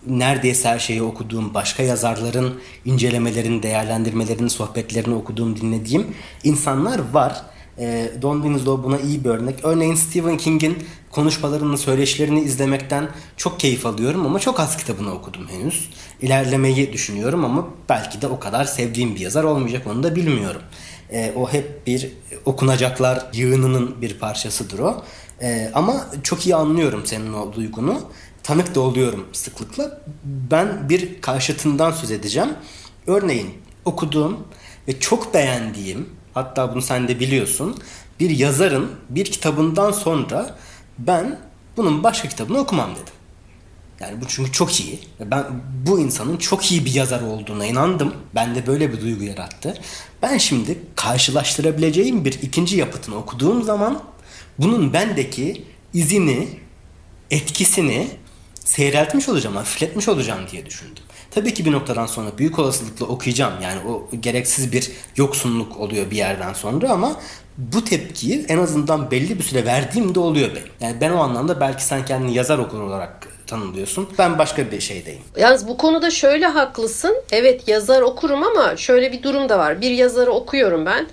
neredeyse 0.08 0.70
her 0.70 0.80
şeyi 0.80 1.04
okuduğum, 1.04 1.54
başka 1.54 1.84
yazarların 1.84 2.54
incelemelerini, 2.86 3.64
değerlendirmelerini, 3.64 4.50
sohbetlerini 4.50 5.16
okuduğum, 5.16 5.62
dinlediğim 5.62 6.08
insanlar 6.44 7.02
var. 7.14 7.42
E, 7.78 8.12
Don 8.22 8.42
Winslow 8.42 8.84
buna 8.84 9.00
iyi 9.00 9.24
bir 9.24 9.30
örnek. 9.30 9.56
Örneğin 9.64 9.96
Stephen 9.96 10.38
King'in 10.38 10.78
konuşmalarını, 11.12 11.78
söyleşilerini 11.78 12.42
izlemekten 12.42 13.10
çok 13.38 13.60
keyif 13.60 13.86
alıyorum 13.86 14.26
ama 14.26 14.40
çok 14.40 14.60
az 14.60 14.78
kitabını 14.78 15.14
okudum 15.14 15.48
henüz. 15.48 15.90
İlerlemeyi 16.22 16.94
düşünüyorum 16.94 17.46
ama 17.46 17.68
belki 17.90 18.22
de 18.22 18.28
o 18.28 18.40
kadar 18.40 18.66
sevdiğim 18.66 19.16
bir 19.16 19.20
yazar 19.20 19.44
olmayacak 19.44 19.88
onu 19.88 20.04
da 20.04 20.16
bilmiyorum. 20.16 20.62
E, 21.12 21.34
o 21.36 21.54
hep 21.54 21.88
bir 21.88 22.12
okunacaklar 22.46 23.26
yığınının 23.34 24.02
bir 24.02 24.20
parçasıdır 24.20 24.80
o. 24.80 25.04
Ee, 25.42 25.72
ama 25.74 26.06
çok 26.24 26.46
iyi 26.46 26.56
anlıyorum 26.56 27.06
senin 27.06 27.34
o 27.34 27.54
duygunu. 27.54 28.02
Tanık 28.44 28.76
da 28.76 28.80
oluyorum 28.80 29.28
sıklıkla. 29.34 30.02
Ben 30.24 30.90
bir 30.90 31.22
karşıtından 31.22 31.92
söz 31.92 32.12
edeceğim. 32.12 32.50
Örneğin 33.08 33.50
okuduğum 33.86 34.38
ve 34.88 35.00
çok 35.00 35.34
beğendiğim 35.34 36.10
hatta 36.34 36.74
bunu 36.74 36.82
sen 36.82 37.08
de 37.08 37.20
biliyorsun 37.20 37.82
bir 38.20 38.30
yazarın 38.30 38.92
bir 39.10 39.26
kitabından 39.26 39.92
sonra 39.92 40.58
ben 41.00 41.40
bunun 41.78 42.04
başka 42.04 42.30
kitabını 42.30 42.60
okumam 42.60 42.92
dedim. 42.92 43.14
Yani 44.00 44.22
bu 44.22 44.26
çünkü 44.28 44.52
çok 44.52 44.80
iyi. 44.80 45.00
Ben 45.20 45.44
bu 45.88 46.00
insanın 46.00 46.38
çok 46.38 46.72
iyi 46.72 46.86
bir 46.86 46.94
yazar 46.94 47.22
olduğuna 47.22 47.66
inandım. 47.66 48.14
Bende 48.36 48.68
böyle 48.68 48.94
bir 48.94 49.02
duygu 49.02 49.24
yarattı. 49.24 49.74
Ben 50.22 50.38
şimdi 50.38 50.80
karşılaştırabileceğim 50.96 52.26
bir 52.26 52.34
ikinci 52.34 52.78
yapıtını 52.78 53.16
okuduğum 53.16 53.64
zaman 53.64 54.04
bunun 54.62 54.94
bendeki 54.94 55.64
izini, 55.94 56.48
etkisini 57.32 58.08
seyreltmiş 58.54 59.30
olacağım, 59.30 59.56
hafifletmiş 59.56 60.08
olacağım 60.08 60.42
diye 60.52 60.66
düşündüm. 60.66 61.04
Tabii 61.32 61.54
ki 61.54 61.66
bir 61.66 61.72
noktadan 61.72 62.06
sonra 62.06 62.38
büyük 62.38 62.60
olasılıkla 62.60 63.06
okuyacağım. 63.06 63.54
Yani 63.64 63.80
o 63.90 64.10
gereksiz 64.20 64.72
bir 64.72 64.92
yoksunluk 65.16 65.78
oluyor 65.78 66.12
bir 66.12 66.16
yerden 66.18 66.54
sonra 66.54 66.90
ama 66.90 67.16
bu 67.58 67.84
tepkiyi 67.84 68.46
en 68.48 68.58
azından 68.58 69.12
belli 69.12 69.40
bir 69.40 69.44
süre 69.44 69.66
verdiğimde 69.66 70.20
oluyor 70.20 70.50
benim. 70.50 70.68
Yani 70.80 71.02
ben 71.02 71.12
o 71.12 71.18
anlamda 71.18 71.60
belki 71.60 71.84
sen 71.84 72.06
kendini 72.06 72.34
yazar 72.34 72.58
okur 72.58 72.82
olarak 72.82 73.28
tanımlıyorsun. 73.48 74.10
Ben 74.18 74.40
başka 74.40 74.72
bir 74.72 74.80
şeydeyim. 74.80 75.22
Yalnız 75.38 75.68
bu 75.68 75.78
konuda 75.78 76.12
şöyle 76.12 76.46
haklısın. 76.46 77.16
Evet 77.32 77.68
yazar 77.68 78.02
okurum 78.02 78.44
ama 78.44 78.78
şöyle 78.78 79.12
bir 79.12 79.24
durum 79.24 79.50
da 79.50 79.60
var. 79.60 79.82
Bir 79.82 79.92
yazarı 79.92 80.32
okuyorum 80.32 80.86
ben. 80.86 81.08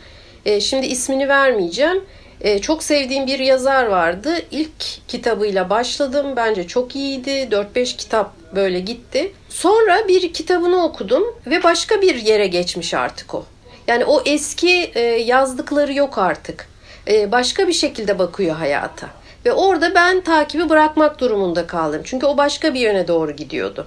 E, 0.44 0.60
şimdi 0.60 0.86
ismini 0.86 1.28
vermeyeceğim. 1.28 2.04
E, 2.40 2.58
çok 2.58 2.82
sevdiğim 2.82 3.26
bir 3.26 3.38
yazar 3.38 3.84
vardı. 3.86 4.34
İlk 4.50 5.08
kitabıyla 5.08 5.70
başladım. 5.70 6.26
Bence 6.36 6.66
çok 6.66 6.96
iyiydi. 6.96 7.30
4-5 7.30 7.96
kitap 7.96 8.32
böyle 8.54 8.80
gitti. 8.80 9.32
Sonra 9.48 10.08
bir 10.08 10.32
kitabını 10.32 10.84
okudum 10.84 11.24
ve 11.46 11.62
başka 11.62 12.02
bir 12.02 12.14
yere 12.14 12.46
geçmiş 12.46 12.94
artık 12.94 13.34
o. 13.34 13.44
Yani 13.86 14.04
o 14.04 14.22
eski 14.26 14.90
e, 14.94 15.00
yazdıkları 15.00 15.92
yok 15.92 16.18
artık. 16.18 16.68
E, 17.08 17.32
başka 17.32 17.68
bir 17.68 17.72
şekilde 17.72 18.18
bakıyor 18.18 18.56
hayata. 18.56 19.08
Ve 19.46 19.52
orada 19.52 19.94
ben 19.94 20.20
takibi 20.20 20.68
bırakmak 20.68 21.20
durumunda 21.20 21.66
kaldım. 21.66 22.00
Çünkü 22.04 22.26
o 22.26 22.36
başka 22.36 22.74
bir 22.74 22.80
yöne 22.80 23.08
doğru 23.08 23.32
gidiyordu. 23.32 23.86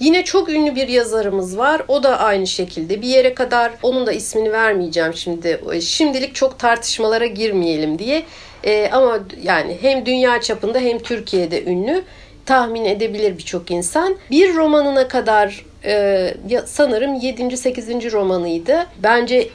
Yine 0.00 0.24
çok 0.24 0.48
ünlü 0.48 0.74
bir 0.74 0.88
yazarımız 0.88 1.58
var. 1.58 1.82
O 1.88 2.02
da 2.02 2.18
aynı 2.18 2.46
şekilde 2.46 3.02
bir 3.02 3.08
yere 3.08 3.34
kadar 3.34 3.72
onun 3.82 4.06
da 4.06 4.12
ismini 4.12 4.52
vermeyeceğim 4.52 5.14
şimdi. 5.14 5.60
Şimdilik 5.80 6.34
çok 6.34 6.58
tartışmalara 6.58 7.26
girmeyelim 7.26 7.98
diye. 7.98 8.22
Ee, 8.64 8.90
ama 8.92 9.18
yani 9.42 9.78
hem 9.80 10.06
dünya 10.06 10.40
çapında 10.40 10.78
hem 10.78 10.98
Türkiye'de 10.98 11.64
ünlü. 11.64 12.04
Tahmin 12.46 12.84
edebilir 12.84 13.38
birçok 13.38 13.70
insan. 13.70 14.16
Bir 14.30 14.54
romanına 14.54 15.08
kadar 15.08 15.64
e, 15.86 16.34
sanırım 16.66 17.14
7. 17.14 17.56
8. 17.56 18.12
romanıydı. 18.12 18.86
Bence 19.02 19.48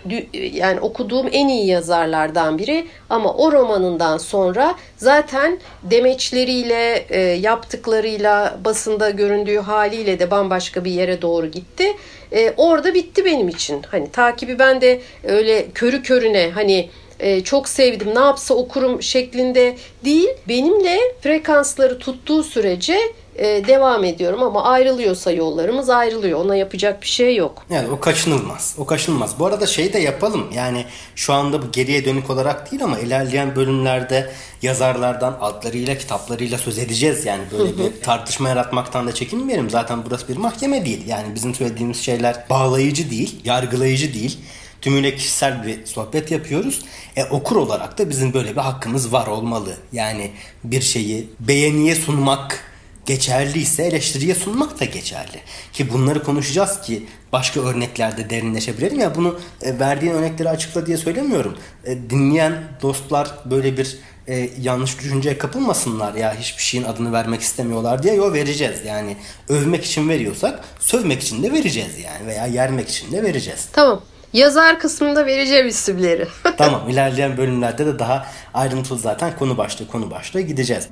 yani 0.54 0.80
okuduğum 0.80 1.30
en 1.32 1.48
iyi 1.48 1.68
yazarlardan 1.68 2.58
biri 2.58 2.88
ama 3.10 3.34
o 3.34 3.52
romanından 3.52 4.18
sonra 4.18 4.76
zaten 4.98 5.60
demeçleriyle, 5.84 7.06
e, 7.10 7.20
yaptıklarıyla, 7.20 8.58
basında 8.66 9.10
göründüğü 9.10 9.58
haliyle 9.58 10.20
de 10.20 10.32
bambaşka 10.32 10.86
bir 10.86 10.92
yere 10.92 11.22
doğru 11.22 11.48
gitti. 11.48 11.88
E, 12.32 12.54
orada 12.58 12.94
bitti 12.94 13.26
benim 13.26 13.48
için. 13.48 13.82
Hani 13.92 14.12
takibi 14.12 14.60
ben 14.60 14.82
de 14.82 15.02
öyle 15.24 15.66
körü 15.74 16.04
körüne 16.04 16.52
hani 16.54 16.90
e, 17.22 17.44
çok 17.44 17.70
sevdim 17.70 18.16
ne 18.16 18.20
yapsa 18.20 18.54
okurum 18.54 19.02
şeklinde 19.02 19.78
değil. 20.06 20.30
Benimle 20.48 21.00
frekansları 21.22 22.00
tuttuğu 22.00 22.44
sürece 22.44 22.98
e, 23.36 23.68
devam 23.68 24.04
ediyorum 24.04 24.44
ama 24.44 24.64
ayrılıyorsa 24.64 25.32
yollarımız 25.32 25.90
ayrılıyor. 25.90 26.46
Ona 26.46 26.56
yapacak 26.56 27.02
bir 27.02 27.08
şey 27.08 27.36
yok. 27.36 27.66
Yani 27.70 27.90
o 27.90 28.00
kaçınılmaz. 28.00 28.76
O 28.78 28.86
kaçınılmaz. 28.86 29.40
Bu 29.40 29.46
arada 29.46 29.68
şey 29.68 29.94
de 29.94 30.00
yapalım. 30.00 30.48
Yani 30.56 30.86
şu 31.16 31.34
anda 31.34 31.62
bu 31.62 31.72
geriye 31.72 32.06
dönük 32.06 32.30
olarak 32.30 32.72
değil 32.72 32.84
ama 32.84 33.00
ilerleyen 33.00 33.56
bölümlerde 33.56 34.32
yazarlardan 34.62 35.38
adlarıyla 35.42 35.98
kitaplarıyla 35.98 36.58
söz 36.58 36.80
edeceğiz. 36.80 37.26
Yani 37.26 37.44
böyle 37.52 37.78
bir 37.78 38.02
tartışma 38.02 38.50
yaratmaktan 38.50 39.08
da 39.08 39.14
çekinmeyelim. 39.14 39.70
Zaten 39.70 40.00
burası 40.06 40.28
bir 40.28 40.38
mahkeme 40.38 40.86
değil. 40.86 41.08
Yani 41.08 41.36
bizim 41.36 41.56
söylediğimiz 41.56 42.02
şeyler 42.02 42.46
bağlayıcı 42.50 43.12
değil, 43.12 43.42
yargılayıcı 43.46 44.14
değil 44.14 44.38
tümüyle 44.82 45.16
kişisel 45.16 45.68
bir 45.68 45.86
sohbet 45.86 46.32
yapıyoruz. 46.32 46.82
E, 47.16 47.24
okur 47.24 47.56
olarak 47.56 47.98
da 47.98 48.10
bizim 48.10 48.34
böyle 48.34 48.52
bir 48.52 48.62
hakkımız 48.62 49.14
var 49.14 49.28
olmalı. 49.28 49.78
Yani 49.92 50.32
bir 50.64 50.82
şeyi 50.82 51.30
beğeniye 51.40 51.96
sunmak 51.96 52.64
geçerliyse 53.06 53.84
eleştiriye 53.84 54.36
sunmak 54.36 54.80
da 54.80 54.86
geçerli. 54.86 55.40
Ki 55.74 55.94
bunları 55.94 56.24
konuşacağız 56.24 56.82
ki 56.82 57.06
başka 57.34 57.60
örneklerde 57.60 58.30
derinleşebilelim. 58.30 59.00
Ya 59.00 59.16
bunu 59.16 59.40
e, 59.62 59.80
verdiğin 59.80 60.14
örnekleri 60.14 60.50
açıkla 60.50 60.86
diye 60.86 60.98
söylemiyorum. 60.98 61.58
E, 61.86 62.10
dinleyen 62.10 62.64
dostlar 62.82 63.32
böyle 63.46 63.78
bir 63.78 63.98
e, 64.28 64.50
yanlış 64.62 65.00
düşünceye 65.00 65.38
kapılmasınlar 65.38 66.14
ya 66.14 66.36
hiçbir 66.36 66.64
şeyin 66.64 66.84
adını 66.84 67.12
vermek 67.12 67.42
istemiyorlar 67.42 68.04
diye 68.04 68.14
yo 68.14 68.34
vereceğiz. 68.34 68.80
Yani 68.86 69.18
övmek 69.50 69.86
için 69.86 70.10
veriyorsak 70.10 70.60
sövmek 70.80 71.22
için 71.22 71.44
de 71.44 71.52
vereceğiz 71.52 72.00
yani 72.04 72.28
veya 72.28 72.46
yermek 72.46 72.90
için 72.90 73.12
de 73.12 73.24
vereceğiz. 73.24 73.68
Tamam. 73.74 74.02
Yazar 74.34 74.80
kısmında 74.80 75.26
vereceğim 75.26 75.68
isimleri. 75.68 76.28
tamam 76.58 76.90
ilerleyen 76.90 77.38
bölümlerde 77.38 77.86
de 77.86 78.00
daha 78.00 78.26
ayrıntılı 78.54 79.00
zaten 79.00 79.36
konu 79.36 79.58
başlığı 79.58 79.88
konu 79.88 80.12
başlığı 80.12 80.42
gideceğiz. 80.42 80.90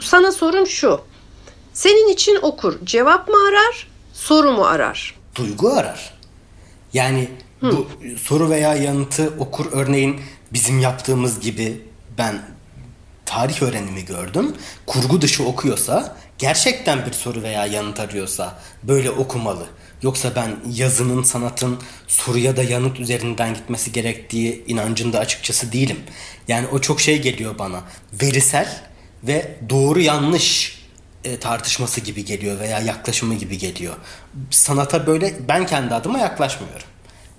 Sana 0.00 0.32
sorum 0.32 0.66
şu. 0.66 1.00
Senin 1.72 2.08
için 2.08 2.38
okur 2.42 2.74
cevap 2.84 3.28
mı 3.28 3.34
arar, 3.48 3.88
soru 4.12 4.52
mu 4.52 4.64
arar? 4.64 5.14
Duygu 5.34 5.72
arar. 5.72 6.13
Yani 6.94 7.28
Hı. 7.60 7.70
bu 7.72 7.88
soru 8.22 8.50
veya 8.50 8.74
yanıtı 8.74 9.32
okur 9.38 9.66
örneğin 9.72 10.20
bizim 10.52 10.80
yaptığımız 10.80 11.40
gibi 11.40 11.80
ben 12.18 12.42
tarih 13.26 13.62
öğrenimi 13.62 14.04
gördüm. 14.04 14.54
Kurgu 14.86 15.22
dışı 15.22 15.44
okuyorsa 15.44 16.16
gerçekten 16.38 17.06
bir 17.06 17.12
soru 17.12 17.42
veya 17.42 17.66
yanıt 17.66 18.00
arıyorsa 18.00 18.58
böyle 18.82 19.10
okumalı. 19.10 19.66
Yoksa 20.02 20.32
ben 20.36 20.56
yazının, 20.74 21.22
sanatın 21.22 21.78
soruya 22.08 22.56
da 22.56 22.62
yanıt 22.62 23.00
üzerinden 23.00 23.54
gitmesi 23.54 23.92
gerektiği 23.92 24.64
inancında 24.66 25.18
açıkçası 25.18 25.72
değilim. 25.72 26.00
Yani 26.48 26.66
o 26.66 26.78
çok 26.78 27.00
şey 27.00 27.22
geliyor 27.22 27.58
bana. 27.58 27.80
Verisel 28.12 28.82
ve 29.22 29.56
doğru 29.70 30.00
yanlış 30.00 30.78
e, 31.24 31.40
tartışması 31.40 32.00
gibi 32.00 32.24
geliyor 32.24 32.60
veya 32.60 32.80
yaklaşımı 32.80 33.34
gibi 33.34 33.58
geliyor. 33.58 33.94
Sanata 34.50 35.06
böyle 35.06 35.34
ben 35.48 35.66
kendi 35.66 35.94
adıma 35.94 36.18
yaklaşmıyorum. 36.18 36.86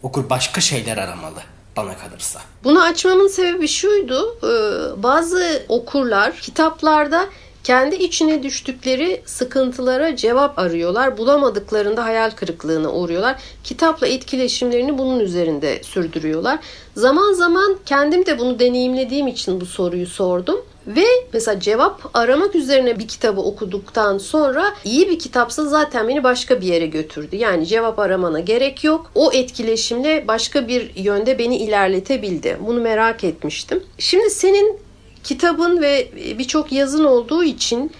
Okur 0.03 0.29
başka 0.29 0.61
şeyler 0.61 0.97
aramalı 0.97 1.39
bana 1.77 1.97
kalırsa. 1.97 2.41
Bunu 2.63 2.83
açmamın 2.83 3.27
sebebi 3.27 3.67
şuydu. 3.67 4.37
E, 4.43 4.53
bazı 5.03 5.65
okurlar 5.69 6.35
kitaplarda 6.35 7.25
kendi 7.65 7.95
içine 7.95 8.43
düştükleri 8.43 9.21
sıkıntılara 9.25 10.15
cevap 10.15 10.59
arıyorlar. 10.59 11.17
Bulamadıklarında 11.17 12.03
hayal 12.03 12.31
kırıklığına 12.31 12.91
uğruyorlar. 12.91 13.35
Kitapla 13.63 14.07
etkileşimlerini 14.07 14.97
bunun 14.97 15.19
üzerinde 15.19 15.83
sürdürüyorlar. 15.83 16.59
Zaman 16.95 17.33
zaman 17.33 17.77
kendim 17.85 18.25
de 18.25 18.39
bunu 18.39 18.59
deneyimlediğim 18.59 19.27
için 19.27 19.61
bu 19.61 19.65
soruyu 19.65 20.07
sordum. 20.07 20.61
Ve 20.87 21.05
mesela 21.33 21.59
cevap 21.59 22.01
aramak 22.13 22.55
üzerine 22.55 22.99
bir 22.99 23.07
kitabı 23.07 23.41
okuduktan 23.41 24.17
sonra 24.17 24.73
iyi 24.83 25.09
bir 25.09 25.19
kitapsa 25.19 25.65
zaten 25.65 26.07
beni 26.07 26.23
başka 26.23 26.61
bir 26.61 26.67
yere 26.67 26.87
götürdü. 26.87 27.35
Yani 27.35 27.65
cevap 27.65 27.99
aramana 27.99 28.39
gerek 28.39 28.83
yok. 28.83 29.11
O 29.15 29.31
etkileşimle 29.33 30.27
başka 30.27 30.67
bir 30.67 30.95
yönde 30.95 31.39
beni 31.39 31.57
ilerletebildi. 31.57 32.57
Bunu 32.67 32.81
merak 32.81 33.23
etmiştim. 33.23 33.83
Şimdi 33.97 34.29
senin 34.29 34.84
kitabın 35.25 35.81
ve 35.81 36.11
birçok 36.39 36.71
yazın 36.71 37.03
olduğu 37.03 37.43
için 37.43 37.91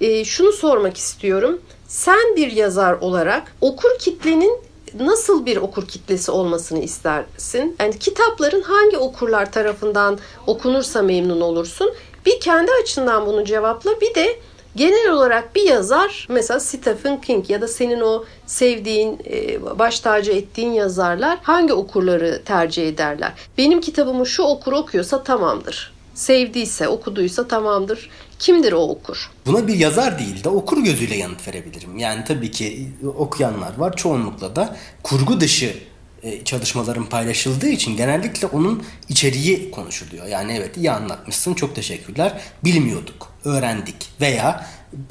e, 0.00 0.24
şunu 0.24 0.52
sormak 0.52 0.96
istiyorum. 0.96 1.60
Sen 1.88 2.36
bir 2.36 2.52
yazar 2.52 2.92
olarak 2.92 3.54
okur 3.60 3.98
kitlenin 3.98 4.58
nasıl 5.00 5.46
bir 5.46 5.56
okur 5.56 5.88
kitlesi 5.88 6.30
olmasını 6.30 6.78
istersin? 6.78 7.76
Yani 7.80 7.98
kitapların 7.98 8.62
hangi 8.62 8.98
okurlar 8.98 9.52
tarafından 9.52 10.18
okunursa 10.46 11.02
memnun 11.02 11.40
olursun? 11.40 11.94
Bir 12.26 12.40
kendi 12.40 12.70
açından 12.82 13.26
bunu 13.26 13.44
cevapla. 13.44 14.00
Bir 14.00 14.14
de 14.14 14.38
genel 14.76 15.10
olarak 15.10 15.54
bir 15.54 15.62
yazar 15.62 16.26
mesela 16.30 16.60
Stephen 16.60 17.20
King 17.20 17.50
ya 17.50 17.60
da 17.60 17.68
senin 17.68 18.00
o 18.00 18.24
sevdiğin, 18.46 19.18
e, 19.30 19.62
baş 19.78 20.00
tacı 20.00 20.32
ettiğin 20.32 20.72
yazarlar 20.72 21.38
hangi 21.42 21.72
okurları 21.72 22.42
tercih 22.44 22.88
ederler? 22.88 23.32
Benim 23.58 23.80
kitabımı 23.80 24.26
şu 24.26 24.42
okur 24.42 24.72
okuyorsa 24.72 25.22
tamamdır. 25.22 25.93
Sevdiyse, 26.14 26.88
okuduysa 26.88 27.48
tamamdır. 27.48 28.10
Kimdir 28.38 28.72
o 28.72 28.80
okur? 28.80 29.30
Buna 29.46 29.68
bir 29.68 29.74
yazar 29.74 30.18
değil 30.18 30.44
de 30.44 30.48
okur 30.48 30.84
gözüyle 30.84 31.16
yanıt 31.16 31.48
verebilirim. 31.48 31.98
Yani 31.98 32.24
tabii 32.24 32.50
ki 32.50 32.88
okuyanlar 33.16 33.78
var. 33.78 33.96
Çoğunlukla 33.96 34.56
da 34.56 34.76
kurgu 35.02 35.40
dışı 35.40 35.74
e, 36.22 36.44
çalışmaların 36.44 37.06
paylaşıldığı 37.06 37.68
için 37.68 37.96
genellikle 37.96 38.46
onun 38.46 38.82
içeriği 39.08 39.70
konuşuluyor. 39.70 40.26
Yani 40.26 40.52
evet 40.52 40.76
iyi 40.76 40.90
anlatmışsın 40.90 41.54
çok 41.54 41.74
teşekkürler. 41.74 42.40
Bilmiyorduk, 42.64 43.32
öğrendik 43.44 44.10
veya 44.20 44.66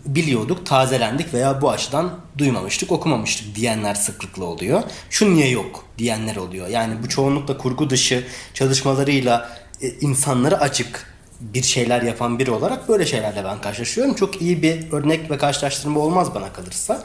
biliyorduk, 0.06 0.66
tazelendik 0.66 1.34
veya 1.34 1.62
bu 1.62 1.72
açıdan 1.72 2.20
duymamıştık, 2.38 2.92
okumamıştık 2.92 3.56
diyenler 3.56 3.96
sıklıkla 3.96 4.44
oluyor. 4.44 4.84
Şu 5.10 5.36
niye 5.36 5.50
yok 5.50 5.86
diyenler 5.98 6.36
oluyor. 6.36 6.68
Yani 6.68 6.94
bu 7.04 7.10
çoğunlukla 7.10 7.58
kurgu 7.58 7.90
dışı 7.90 8.28
çalışmalarıyla 8.54 9.63
e, 9.84 9.90
insanları 10.02 10.60
açık 10.60 11.14
bir 11.42 11.64
şeyler 11.64 12.02
yapan 12.02 12.40
biri 12.40 12.52
olarak 12.52 12.90
böyle 12.90 13.06
şeylerle 13.06 13.44
ben 13.44 13.62
karşılaşıyorum. 13.62 14.14
Çok 14.14 14.42
iyi 14.42 14.62
bir 14.62 14.92
örnek 14.92 15.32
ve 15.32 15.38
karşılaştırma 15.38 16.00
olmaz 16.00 16.36
bana 16.36 16.54
kalırsa. 16.54 17.04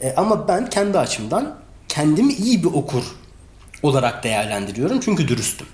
E, 0.00 0.14
ama 0.16 0.48
ben 0.48 0.70
kendi 0.70 0.98
açımdan 0.98 1.56
kendimi 1.88 2.32
iyi 2.32 2.62
bir 2.62 2.68
okur 2.68 3.04
olarak 3.82 4.24
değerlendiriyorum. 4.24 5.00
Çünkü 5.00 5.28
dürüstüm. 5.28 5.66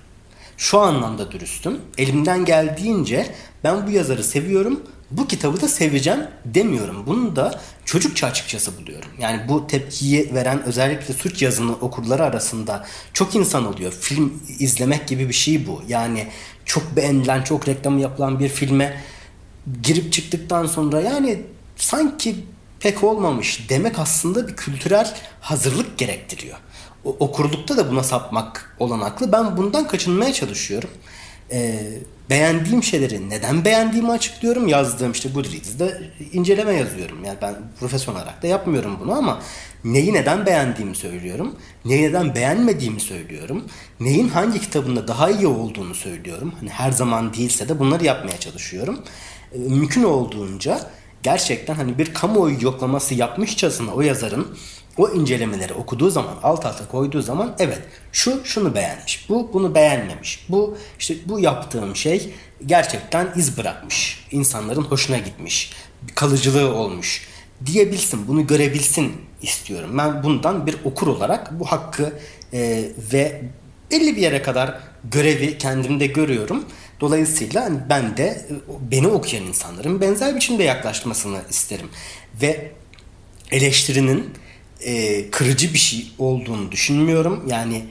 Şu 0.57 0.79
anlamda 0.79 1.31
dürüstüm. 1.31 1.81
Elimden 1.97 2.45
geldiğince 2.45 3.35
ben 3.63 3.87
bu 3.87 3.91
yazarı 3.91 4.23
seviyorum. 4.23 4.81
Bu 5.11 5.27
kitabı 5.27 5.61
da 5.61 5.67
seveceğim 5.67 6.19
demiyorum. 6.45 7.03
Bunu 7.07 7.35
da 7.35 7.61
çocukça 7.85 8.27
açıkçası 8.27 8.77
buluyorum. 8.77 9.09
Yani 9.19 9.47
bu 9.49 9.67
tepkiyi 9.67 10.33
veren 10.33 10.63
özellikle 10.63 11.13
suç 11.13 11.41
yazını 11.41 11.71
okurları 11.71 12.23
arasında 12.23 12.85
çok 13.13 13.35
insan 13.35 13.65
oluyor. 13.65 13.91
Film 13.91 14.43
izlemek 14.59 15.07
gibi 15.07 15.29
bir 15.29 15.33
şey 15.33 15.67
bu. 15.67 15.81
Yani 15.87 16.27
çok 16.65 16.95
beğenilen, 16.95 17.43
çok 17.43 17.67
reklamı 17.67 18.01
yapılan 18.01 18.39
bir 18.39 18.49
filme 18.49 19.01
girip 19.83 20.13
çıktıktan 20.13 20.65
sonra 20.65 21.01
yani 21.01 21.41
sanki 21.75 22.35
pek 22.79 23.03
olmamış 23.03 23.69
demek 23.69 23.99
aslında 23.99 24.47
bir 24.47 24.55
kültürel 24.55 25.13
hazırlık 25.41 25.97
gerektiriyor 25.97 26.57
okurlukta 27.03 27.77
da 27.77 27.91
buna 27.91 28.03
sapmak 28.03 28.75
olanaklı. 28.79 29.31
Ben 29.31 29.57
bundan 29.57 29.87
kaçınmaya 29.87 30.33
çalışıyorum. 30.33 30.89
Ee, 31.51 31.79
beğendiğim 32.29 32.83
şeyleri 32.83 33.29
neden 33.29 33.65
beğendiğimi 33.65 34.11
açıklıyorum. 34.11 34.67
Yazdığım 34.67 35.11
işte 35.11 35.29
Goodreads'de 35.29 36.01
inceleme 36.33 36.73
yazıyorum. 36.73 37.25
Yani 37.25 37.37
ben 37.41 37.55
profesyonel 37.79 38.21
olarak 38.21 38.43
da 38.43 38.47
yapmıyorum 38.47 38.97
bunu 38.99 39.13
ama 39.13 39.41
neyi 39.83 40.13
neden 40.13 40.45
beğendiğimi 40.45 40.95
söylüyorum. 40.95 41.55
Neyi 41.85 42.03
neden 42.03 42.35
beğenmediğimi 42.35 42.99
söylüyorum. 42.99 43.65
Neyin 43.99 44.29
hangi 44.29 44.61
kitabında 44.61 45.07
daha 45.07 45.29
iyi 45.29 45.47
olduğunu 45.47 45.95
söylüyorum. 45.95 46.53
Hani 46.59 46.69
her 46.69 46.91
zaman 46.91 47.33
değilse 47.33 47.69
de 47.69 47.79
bunları 47.79 48.05
yapmaya 48.05 48.39
çalışıyorum. 48.39 48.99
Ee, 49.53 49.57
mümkün 49.57 50.03
olduğunca 50.03 50.79
gerçekten 51.23 51.75
hani 51.75 51.97
bir 51.97 52.13
kamuoyu 52.13 52.57
yoklaması 52.61 53.15
yapmışçasına 53.15 53.91
o 53.91 54.01
yazarın 54.01 54.47
o 54.97 55.09
incelemeleri 55.09 55.73
okuduğu 55.73 56.09
zaman 56.09 56.35
alt 56.43 56.65
alta 56.65 56.87
koyduğu 56.87 57.21
zaman 57.21 57.55
evet 57.59 57.81
şu 58.11 58.45
şunu 58.45 58.75
beğenmiş 58.75 59.29
bu 59.29 59.49
bunu 59.53 59.75
beğenmemiş 59.75 60.45
bu 60.49 60.77
işte 60.99 61.15
bu 61.25 61.39
yaptığım 61.39 61.95
şey 61.95 62.33
gerçekten 62.65 63.27
iz 63.35 63.57
bırakmış 63.57 64.27
insanların 64.31 64.81
hoşuna 64.81 65.17
gitmiş 65.17 65.73
kalıcılığı 66.15 66.75
olmuş 66.75 67.27
diyebilsin 67.65 68.27
bunu 68.27 68.47
görebilsin 68.47 69.11
istiyorum. 69.41 69.97
Ben 69.97 70.23
bundan 70.23 70.67
bir 70.67 70.75
okur 70.83 71.07
olarak 71.07 71.59
bu 71.59 71.65
hakkı 71.65 72.13
e, 72.53 72.83
ve 73.13 73.41
belli 73.91 74.15
bir 74.15 74.21
yere 74.21 74.41
kadar 74.41 74.79
görevi 75.03 75.57
kendimde 75.57 76.07
görüyorum. 76.07 76.65
Dolayısıyla 76.99 77.63
hani 77.63 77.79
ben 77.89 78.17
de 78.17 78.23
e, 78.23 78.91
beni 78.91 79.07
okuyan 79.07 79.45
insanların 79.45 80.01
benzer 80.01 80.35
biçimde 80.35 80.63
yaklaşmasını 80.63 81.41
isterim. 81.49 81.89
Ve 82.41 82.71
eleştirinin 83.51 84.29
e, 84.81 85.29
kırıcı 85.31 85.73
bir 85.73 85.79
şey 85.79 86.11
olduğunu 86.19 86.71
düşünmüyorum. 86.71 87.43
Yani 87.47 87.83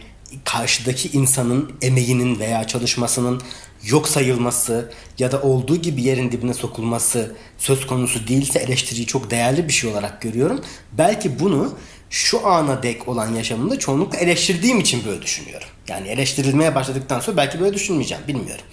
karşıdaki 0.44 1.08
insanın 1.08 1.72
emeğinin 1.82 2.38
veya 2.38 2.66
çalışmasının 2.66 3.42
yok 3.84 4.08
sayılması 4.08 4.92
ya 5.18 5.32
da 5.32 5.42
olduğu 5.42 5.76
gibi 5.76 6.02
yerin 6.02 6.32
dibine 6.32 6.54
sokulması 6.54 7.36
söz 7.58 7.86
konusu 7.86 8.28
değilse 8.28 8.58
eleştiriyi 8.58 9.06
çok 9.06 9.30
değerli 9.30 9.68
bir 9.68 9.72
şey 9.72 9.90
olarak 9.90 10.22
görüyorum. 10.22 10.60
Belki 10.98 11.40
bunu 11.40 11.74
şu 12.10 12.46
ana 12.46 12.82
dek 12.82 13.08
olan 13.08 13.34
yaşamımda 13.34 13.78
çoğunlukla 13.78 14.18
eleştirdiğim 14.18 14.80
için 14.80 15.04
böyle 15.06 15.22
düşünüyorum. 15.22 15.68
Yani 15.88 16.08
eleştirilmeye 16.08 16.74
başladıktan 16.74 17.20
sonra 17.20 17.36
belki 17.36 17.60
böyle 17.60 17.74
düşünmeyeceğim 17.74 18.22
bilmiyorum. 18.28 18.64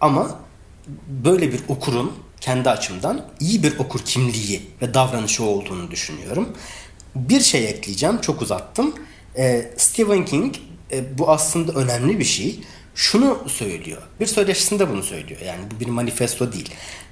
Ama 0.00 0.40
böyle 1.08 1.52
bir 1.52 1.60
okurun 1.68 2.12
kendi 2.40 2.70
açımdan 2.70 3.26
iyi 3.40 3.62
bir 3.62 3.78
okur 3.78 4.00
kimliği 4.04 4.62
ve 4.82 4.94
davranışı 4.94 5.44
olduğunu 5.44 5.90
düşünüyorum. 5.90 6.48
Bir 7.14 7.40
şey 7.40 7.68
ekleyeceğim. 7.68 8.20
Çok 8.20 8.42
uzattım. 8.42 8.94
Ee, 9.36 9.70
Stephen 9.76 10.24
King 10.24 10.54
e, 10.92 11.18
bu 11.18 11.30
aslında 11.30 11.72
önemli 11.72 12.18
bir 12.18 12.24
şey. 12.24 12.60
Şunu 12.94 13.38
söylüyor. 13.46 14.02
Bir 14.20 14.26
söyleşisinde 14.26 14.90
bunu 14.90 15.02
söylüyor. 15.02 15.40
Yani 15.40 15.60
bu 15.70 15.80
bir 15.80 15.86
manifesto 15.86 16.52
değil. 16.52 16.70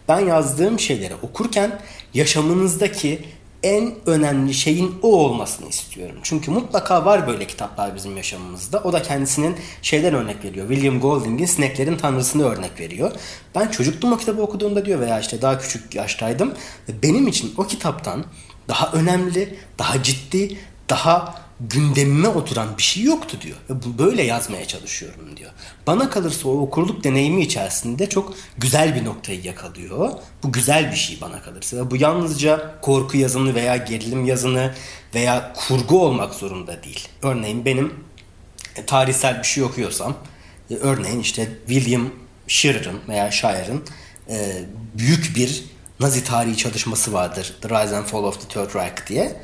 Ben 0.08 0.20
yazdığım 0.20 0.80
şeyleri 0.80 1.14
okurken 1.22 1.80
yaşamınızdaki 2.14 3.24
en 3.62 3.94
önemli 4.06 4.54
şeyin 4.54 4.94
o 5.02 5.08
olmasını 5.08 5.68
istiyorum. 5.68 6.16
Çünkü 6.22 6.50
mutlaka 6.50 7.04
var 7.04 7.26
böyle 7.26 7.46
kitaplar 7.46 7.94
bizim 7.94 8.16
yaşamımızda. 8.16 8.82
O 8.84 8.92
da 8.92 9.02
kendisinin 9.02 9.56
şeyden 9.82 10.14
örnek 10.14 10.44
veriyor. 10.44 10.68
William 10.68 11.00
Golding'in 11.00 11.46
Sineklerin 11.46 11.96
Tanrısını 11.96 12.44
örnek 12.44 12.80
veriyor. 12.80 13.12
Ben 13.54 13.68
çocukluğum 13.68 14.12
o 14.12 14.16
kitabı 14.16 14.42
okuduğumda 14.42 14.84
diyor 14.84 15.00
veya 15.00 15.20
işte 15.20 15.42
daha 15.42 15.58
küçük 15.58 15.94
yaştaydım. 15.94 16.54
Benim 17.02 17.28
için 17.28 17.54
o 17.56 17.66
kitaptan 17.66 18.24
daha 18.68 18.92
önemli, 18.92 19.59
daha 19.78 20.02
ciddi, 20.02 20.59
daha 20.90 21.48
gündemime 21.61 22.28
oturan 22.28 22.78
bir 22.78 22.83
şey 22.83 23.02
yoktu 23.02 23.37
diyor. 23.42 23.57
Ve 23.70 23.98
böyle 23.98 24.22
yazmaya 24.22 24.66
çalışıyorum 24.66 25.37
diyor. 25.37 25.50
Bana 25.87 26.11
kalırsa 26.11 26.48
o 26.48 26.52
okurluk 26.52 27.04
deneyimi 27.04 27.42
içerisinde 27.42 28.09
çok 28.09 28.35
güzel 28.59 28.94
bir 28.94 29.04
noktayı 29.04 29.42
yakalıyor. 29.42 30.11
Bu 30.42 30.52
güzel 30.52 30.90
bir 30.90 30.96
şey 30.96 31.18
bana 31.20 31.42
kalırsa. 31.42 31.76
Ve 31.76 31.90
bu 31.90 31.96
yalnızca 31.96 32.81
korku 32.81 33.16
yazını 33.16 33.54
veya 33.54 33.76
gerilim 33.76 34.24
yazını 34.24 34.74
veya 35.14 35.54
kurgu 35.68 36.04
olmak 36.04 36.35
zorunda 36.35 36.83
değil. 36.83 37.09
Örneğin 37.22 37.64
benim 37.64 37.94
e, 38.76 38.87
tarihsel 38.87 39.38
bir 39.38 39.46
şey 39.46 39.62
okuyorsam 39.62 40.16
e, 40.70 40.74
örneğin 40.74 41.20
işte 41.20 41.48
William 41.66 42.11
Shirer'ın 42.48 43.00
veya 43.09 43.31
Shire'ın 43.31 43.83
e, 44.31 44.64
büyük 44.98 45.37
bir 45.37 45.64
Nazi 46.00 46.24
tarihi 46.24 46.56
çalışması 46.56 47.12
vardır. 47.12 47.54
The 47.61 47.68
Rise 47.68 47.96
and 47.96 48.04
Fall 48.04 48.24
of 48.24 48.40
the 48.40 48.48
Third 48.48 48.74
Reich 48.74 49.06
diye. 49.08 49.37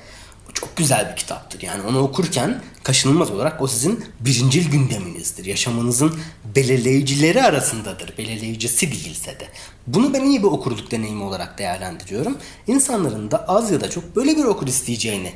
O 0.50 0.52
çok 0.52 0.76
güzel 0.76 1.10
bir 1.10 1.16
kitaptır. 1.16 1.62
Yani 1.62 1.82
onu 1.82 1.98
okurken 1.98 2.62
kaşınılmaz 2.82 3.30
olarak 3.30 3.62
o 3.62 3.66
sizin 3.66 4.04
birincil 4.20 4.70
gündeminizdir. 4.70 5.44
Yaşamınızın 5.44 6.14
belirleyicileri 6.56 7.42
arasındadır. 7.42 8.18
Belirleyicisi 8.18 8.92
değilse 8.92 9.30
de. 9.40 9.48
Bunu 9.86 10.14
ben 10.14 10.24
iyi 10.24 10.42
bir 10.42 10.48
okurluk 10.48 10.90
deneyimi 10.90 11.22
olarak 11.22 11.58
değerlendiriyorum. 11.58 12.38
İnsanların 12.66 13.30
da 13.30 13.48
az 13.48 13.70
ya 13.70 13.80
da 13.80 13.90
çok 13.90 14.16
böyle 14.16 14.36
bir 14.36 14.44
okur 14.44 14.66
isteyeceğini 14.66 15.32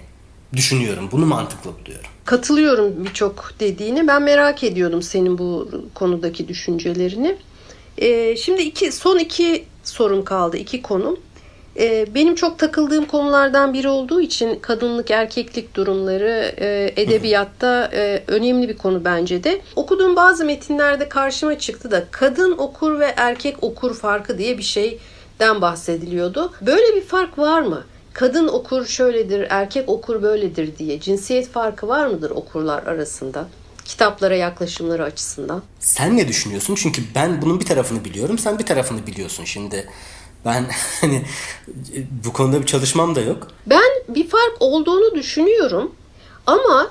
düşünüyorum. 0.57 1.09
Bunu 1.12 1.26
mantıklı 1.26 1.70
buluyorum. 1.81 2.11
Katılıyorum 2.24 3.04
birçok 3.04 3.52
dediğini. 3.61 4.09
Ben 4.09 4.22
merak 4.22 4.64
ediyordum 4.64 5.02
senin 5.02 5.38
bu 5.38 5.70
konudaki 5.94 6.48
düşüncelerini. 6.48 7.37
Ee, 7.98 8.37
şimdi 8.37 8.62
iki 8.62 8.92
son 8.92 9.18
iki 9.18 9.64
sorum 9.88 10.24
kaldı. 10.24 10.57
iki 10.57 10.83
konum. 10.83 11.18
Ee, 11.79 12.07
benim 12.14 12.35
çok 12.35 12.59
takıldığım 12.59 13.05
konulardan 13.05 13.72
biri 13.72 13.88
olduğu 13.88 14.20
için 14.20 14.59
kadınlık 14.59 15.11
erkeklik 15.11 15.74
durumları 15.74 16.55
e, 16.57 16.92
edebiyatta 16.96 17.90
e, 17.92 18.22
önemli 18.27 18.68
bir 18.68 18.77
konu 18.77 19.05
bence 19.05 19.44
de. 19.44 19.61
Okuduğum 19.77 20.16
bazı 20.16 20.44
metinlerde 20.44 21.09
karşıma 21.09 21.59
çıktı 21.59 21.90
da 21.90 22.05
kadın 22.11 22.59
okur 22.59 23.01
ve 23.01 23.14
erkek 23.16 23.64
okur 23.64 23.94
farkı 23.94 24.38
diye 24.38 24.59
bir 24.59 24.62
şeyden 24.62 25.61
bahsediliyordu. 25.61 26.53
Böyle 26.61 26.96
bir 26.96 27.03
fark 27.03 27.38
var 27.38 27.62
mı? 27.62 27.85
Kadın 28.12 28.48
okur 28.48 28.87
şöyledir, 28.87 29.46
erkek 29.51 29.88
okur 29.88 30.22
böyledir 30.22 30.79
diye 30.79 31.01
cinsiyet 31.01 31.48
farkı 31.48 31.88
var 31.88 32.07
mıdır 32.07 32.31
okurlar 32.31 32.83
arasında? 32.83 33.46
Kitaplara 33.88 34.37
yaklaşımları 34.37 35.05
açısından. 35.05 35.62
Sen 35.81 36.16
ne 36.16 36.29
düşünüyorsun? 36.29 36.74
Çünkü 36.74 37.03
ben 37.14 37.42
bunun 37.42 37.61
bir 37.61 37.64
tarafını 37.64 38.05
biliyorum, 38.05 38.38
sen 38.38 38.59
bir 38.59 38.66
tarafını 38.66 39.07
biliyorsun. 39.07 39.44
Şimdi 39.44 39.88
ben 40.44 40.66
hani 41.01 41.22
bu 42.24 42.33
konuda 42.33 42.61
bir 42.61 42.66
çalışmam 42.66 43.14
da 43.14 43.20
yok. 43.20 43.48
Ben 43.66 43.90
bir 44.09 44.29
fark 44.29 44.57
olduğunu 44.61 45.14
düşünüyorum 45.14 45.92
ama 46.46 46.90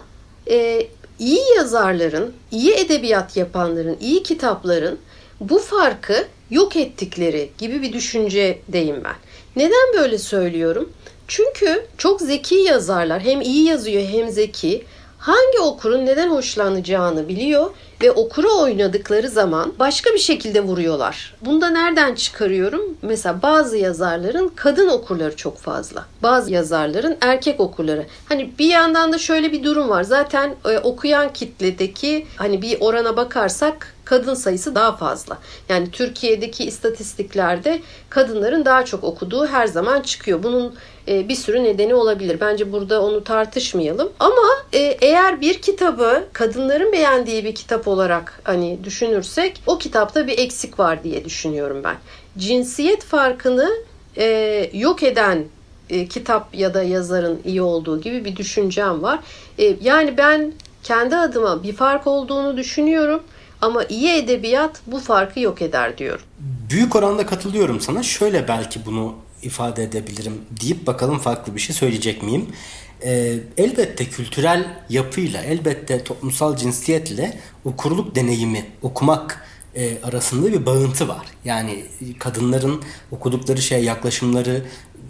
e, 0.50 0.88
iyi 1.20 1.42
yazarların, 1.56 2.34
iyi 2.52 2.74
edebiyat 2.74 3.38
yapanların, 3.38 3.98
iyi 4.02 4.24
kitapların 4.24 5.00
bu 5.40 5.60
farkı 5.60 6.28
yok 6.50 6.76
ettikleri 6.76 7.50
gibi 7.58 7.82
bir 7.82 7.94
düşüncedeyim 7.94 9.04
ben. 9.04 9.16
Neden 9.56 9.94
böyle 9.98 10.18
söylüyorum? 10.18 10.90
Çünkü 11.28 11.86
çok 11.98 12.22
zeki 12.22 12.56
yazarlar 12.56 13.22
hem 13.22 13.42
iyi 13.42 13.66
yazıyor 13.66 14.04
hem 14.04 14.30
zeki 14.30 14.86
hangi 15.18 15.60
okurun 15.60 16.06
neden 16.06 16.30
hoşlanacağını 16.30 17.28
biliyor 17.28 17.70
ve 18.02 18.12
okura 18.12 18.48
oynadıkları 18.48 19.30
zaman 19.30 19.74
başka 19.80 20.14
bir 20.14 20.20
şekilde 20.20 20.62
vuruyorlar. 20.62 21.36
Bunda 21.42 21.70
nereden 21.70 22.16
çıkarıyorum? 22.16 22.82
Mesela 23.02 23.42
bazı 23.42 23.78
yazarların 23.78 24.52
kadın 24.56 24.88
okurları 24.88 25.36
çok 25.36 25.58
fazla. 25.58 26.06
Bazı 26.24 26.52
yazarların 26.52 27.18
erkek 27.22 27.60
okurları. 27.60 28.06
Hani 28.30 28.52
bir 28.60 28.70
yandan 28.70 29.14
da 29.14 29.18
şöyle 29.18 29.52
bir 29.52 29.64
durum 29.64 29.90
var. 29.90 30.04
Zaten 30.04 30.56
e, 30.66 30.78
okuyan 30.78 31.34
kitledeki 31.34 32.26
hani 32.36 32.62
bir 32.62 32.78
orana 32.82 33.18
bakarsak 33.18 33.97
kadın 34.08 34.34
sayısı 34.34 34.76
daha 34.76 34.96
fazla. 34.96 35.38
Yani 35.70 35.92
Türkiye'deki 35.92 36.66
istatistiklerde 36.66 37.82
kadınların 38.10 38.66
daha 38.66 38.86
çok 38.86 39.04
okuduğu 39.04 39.48
her 39.48 39.68
zaman 39.68 40.02
çıkıyor. 40.02 40.44
Bunun 40.44 40.76
e, 41.08 41.30
bir 41.30 41.36
sürü 41.36 41.64
nedeni 41.64 41.96
olabilir. 41.96 42.40
Bence 42.40 42.72
burada 42.72 43.04
onu 43.04 43.24
tartışmayalım. 43.24 44.12
Ama 44.20 44.48
e, 44.74 44.80
eğer 44.80 45.42
bir 45.42 45.62
kitabı 45.62 46.24
kadınların 46.34 46.92
beğendiği 46.92 47.46
bir 47.46 47.56
kitap 47.56 47.88
olarak 47.88 48.42
hani 48.44 48.84
düşünürsek 48.84 49.62
o 49.68 49.78
kitapta 49.78 50.28
bir 50.28 50.38
eksik 50.38 50.80
var 50.80 51.04
diye 51.04 51.26
düşünüyorum 51.26 51.82
ben. 51.84 51.96
Cinsiyet 52.38 53.04
farkını 53.04 53.70
e, 54.18 54.70
yok 54.74 55.04
eden 55.04 55.46
kitap 56.10 56.56
ya 56.56 56.74
da 56.74 56.84
yazarın 56.84 57.42
iyi 57.46 57.62
olduğu 57.62 58.02
gibi 58.02 58.26
bir 58.26 58.36
düşüncem 58.36 59.04
var. 59.04 59.20
yani 59.82 60.18
ben 60.18 60.54
kendi 60.84 61.16
adıma 61.16 61.64
bir 61.64 61.74
fark 61.74 62.08
olduğunu 62.08 62.58
düşünüyorum. 62.58 63.24
Ama 63.62 63.84
iyi 63.84 64.10
edebiyat 64.10 64.82
bu 64.88 65.00
farkı 65.00 65.40
yok 65.40 65.62
eder 65.62 65.98
diyorum. 65.98 66.22
Büyük 66.70 66.96
oranda 66.96 67.26
katılıyorum 67.26 67.82
sana. 67.82 68.04
Şöyle 68.04 68.48
belki 68.48 68.86
bunu 68.86 69.16
ifade 69.42 69.84
edebilirim 69.84 70.42
deyip 70.62 70.88
bakalım 70.88 71.20
farklı 71.20 71.56
bir 71.56 71.60
şey 71.60 71.76
söyleyecek 71.76 72.24
miyim? 72.24 72.46
Ee, 73.04 73.34
elbette 73.58 74.06
kültürel 74.06 74.68
yapıyla, 74.90 75.42
elbette 75.42 76.04
toplumsal 76.04 76.58
cinsiyetle 76.58 77.40
okurluk 77.66 78.16
deneyimi, 78.16 78.66
okumak 78.82 79.48
e, 79.76 80.02
arasında 80.04 80.54
bir 80.54 80.66
bağıntı 80.66 81.08
var. 81.08 81.26
Yani 81.46 81.86
kadınların 82.20 82.82
okudukları 83.12 83.62
şeye 83.62 83.82
yaklaşımları 83.82 84.66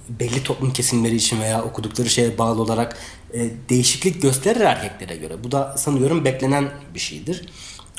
belli 0.10 0.44
toplum 0.44 0.74
kesimleri 0.74 1.16
için 1.16 1.42
veya 1.42 1.64
okudukları 1.64 2.10
şeye 2.10 2.38
bağlı 2.38 2.62
olarak 2.62 2.98
e, 3.34 3.50
değişiklik 3.70 4.22
gösterir 4.22 4.62
erkeklere 4.62 5.16
göre. 5.16 5.44
Bu 5.44 5.52
da 5.52 5.78
sanıyorum 5.78 6.26
beklenen 6.26 6.70
bir 6.94 7.00
şeydir. 7.00 7.50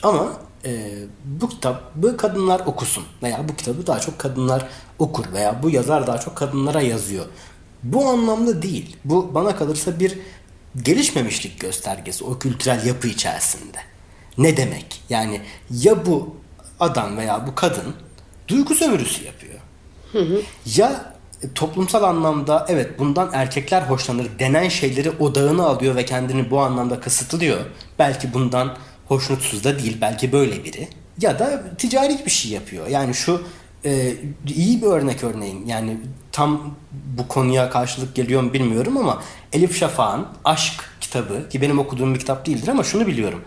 Ama 0.03 0.33
e, 0.65 0.93
bu 1.25 1.49
kitap 1.49 1.83
bu 1.95 2.17
kadınlar 2.17 2.61
okusun 2.67 3.05
veya 3.23 3.49
bu 3.49 3.57
kitabı 3.57 3.87
daha 3.87 4.01
çok 4.01 4.19
kadınlar 4.19 4.69
okur 4.99 5.33
veya 5.33 5.63
bu 5.63 5.71
yazar 5.71 6.07
daha 6.07 6.19
çok 6.19 6.37
kadınlara 6.37 6.81
yazıyor. 6.81 7.25
Bu 7.83 8.09
anlamda 8.09 8.63
değil. 8.63 8.97
Bu 9.05 9.35
bana 9.35 9.57
kalırsa 9.57 10.01
bir 10.01 10.19
gelişmemişlik 10.83 11.61
göstergesi 11.61 12.25
o 12.25 12.39
kültürel 12.39 12.87
yapı 12.87 13.09
içerisinde. 13.09 13.79
Ne 14.39 14.57
demek? 14.57 15.03
Yani 15.09 15.41
ya 15.71 16.07
bu 16.07 16.37
adam 16.81 17.17
veya 17.17 17.47
bu 17.47 17.55
kadın 17.55 17.95
duygu 18.49 18.75
sömürüsü 18.75 19.25
yapıyor. 19.25 19.59
Hı 20.13 20.19
hı. 20.19 20.43
Ya 20.77 21.15
toplumsal 21.55 22.03
anlamda 22.03 22.67
evet 22.69 22.99
bundan 22.99 23.31
erkekler 23.33 23.83
hoşlanır 23.83 24.27
denen 24.39 24.69
şeyleri 24.69 25.11
odağına 25.11 25.67
alıyor 25.67 25.97
ve 25.97 26.05
kendini 26.05 26.51
bu 26.51 26.61
anlamda 26.61 27.01
kısıtlıyor. 27.01 27.61
Belki 27.99 28.35
bundan 28.35 28.77
hoşnutsuz 29.09 29.65
da 29.65 29.79
değil 29.79 29.99
belki 30.01 30.33
böyle 30.33 30.65
biri. 30.65 30.89
Ya 31.21 31.39
da 31.39 31.63
ticari 31.79 32.19
bir 32.27 32.31
şey 32.31 32.53
yapıyor. 32.53 32.87
Yani 32.87 33.15
şu 33.15 33.43
e, 33.85 34.15
iyi 34.57 34.83
bir 34.83 34.87
örnek 34.87 35.25
örneğin 35.25 35.67
yani 35.67 35.97
tam 36.33 36.75
bu 37.19 37.29
konuya 37.29 37.71
karşılık 37.71 38.15
geliyor 38.15 38.43
mu 38.43 38.53
bilmiyorum 38.53 38.97
ama 38.97 39.23
Elif 39.53 39.79
Şafak'ın 39.79 40.27
Aşk 40.45 40.85
kitabı 41.01 41.49
ki 41.49 41.61
benim 41.61 41.79
okuduğum 41.79 42.15
bir 42.15 42.21
kitap 42.21 42.47
değildir 42.47 42.69
ama 42.69 42.85
şunu 42.85 43.07
biliyorum. 43.07 43.45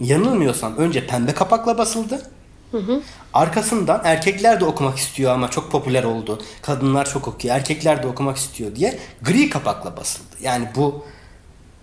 Yanılmıyorsam 0.00 0.76
önce 0.76 1.06
pembe 1.06 1.34
kapakla 1.34 1.78
basıldı. 1.78 2.22
Hı 2.70 2.78
hı. 2.78 3.02
Arkasından 3.34 4.00
erkekler 4.04 4.60
de 4.60 4.64
okumak 4.64 4.98
istiyor 4.98 5.32
ama 5.32 5.50
çok 5.50 5.72
popüler 5.72 6.04
oldu. 6.04 6.42
Kadınlar 6.62 7.10
çok 7.10 7.28
okuyor, 7.28 7.54
erkekler 7.54 8.02
de 8.02 8.06
okumak 8.06 8.36
istiyor 8.36 8.76
diye 8.76 8.98
gri 9.22 9.50
kapakla 9.50 9.96
basıldı. 9.96 10.36
Yani 10.42 10.68
bu 10.76 11.04